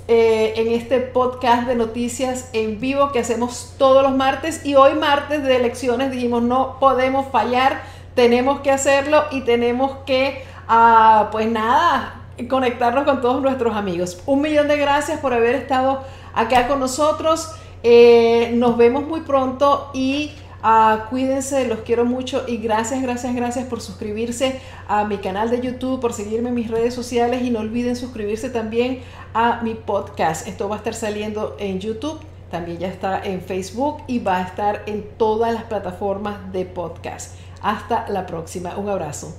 eh, 0.09 0.53
en 0.57 0.73
este 0.73 0.99
podcast 0.99 1.69
de 1.69 1.75
noticias 1.75 2.49
en 2.51 2.81
vivo 2.81 3.13
que 3.13 3.19
hacemos 3.19 3.73
todos 3.77 4.03
los 4.03 4.13
martes. 4.13 4.65
Y 4.65 4.75
hoy 4.75 4.93
martes 4.95 5.41
de 5.41 5.55
elecciones 5.55 6.11
dijimos 6.11 6.43
no 6.43 6.81
podemos 6.81 7.27
fallar 7.31 7.94
tenemos 8.15 8.61
que 8.61 8.71
hacerlo 8.71 9.25
y 9.31 9.41
tenemos 9.41 9.97
que, 10.05 10.43
ah, 10.67 11.29
pues 11.31 11.47
nada, 11.47 12.21
conectarnos 12.49 13.03
con 13.03 13.21
todos 13.21 13.41
nuestros 13.41 13.75
amigos. 13.75 14.21
Un 14.25 14.41
millón 14.41 14.67
de 14.67 14.77
gracias 14.77 15.19
por 15.19 15.33
haber 15.33 15.55
estado 15.55 16.01
acá 16.33 16.67
con 16.67 16.79
nosotros. 16.79 17.51
Eh, 17.83 18.51
nos 18.55 18.77
vemos 18.77 19.05
muy 19.05 19.21
pronto 19.21 19.91
y 19.93 20.31
ah, 20.63 21.05
cuídense, 21.09 21.67
los 21.67 21.79
quiero 21.79 22.05
mucho 22.05 22.45
y 22.47 22.57
gracias, 22.57 23.01
gracias, 23.01 23.35
gracias 23.35 23.65
por 23.67 23.81
suscribirse 23.81 24.59
a 24.87 25.03
mi 25.03 25.17
canal 25.17 25.49
de 25.49 25.61
YouTube, 25.61 25.99
por 25.99 26.13
seguirme 26.13 26.49
en 26.49 26.55
mis 26.55 26.71
redes 26.71 26.93
sociales 26.93 27.43
y 27.43 27.51
no 27.51 27.59
olviden 27.59 27.95
suscribirse 27.95 28.49
también 28.49 29.01
a 29.33 29.61
mi 29.61 29.75
podcast. 29.75 30.47
Esto 30.47 30.67
va 30.67 30.75
a 30.75 30.77
estar 30.79 30.95
saliendo 30.95 31.55
en 31.59 31.79
YouTube, 31.79 32.19
también 32.49 32.79
ya 32.79 32.87
está 32.87 33.23
en 33.23 33.41
Facebook 33.41 33.97
y 34.07 34.19
va 34.19 34.37
a 34.37 34.41
estar 34.43 34.83
en 34.87 35.05
todas 35.17 35.53
las 35.53 35.65
plataformas 35.65 36.51
de 36.51 36.65
podcast. 36.65 37.35
Hasta 37.65 38.07
la 38.09 38.27
próxima. 38.27 38.77
Un 38.77 38.89
abrazo. 38.89 39.35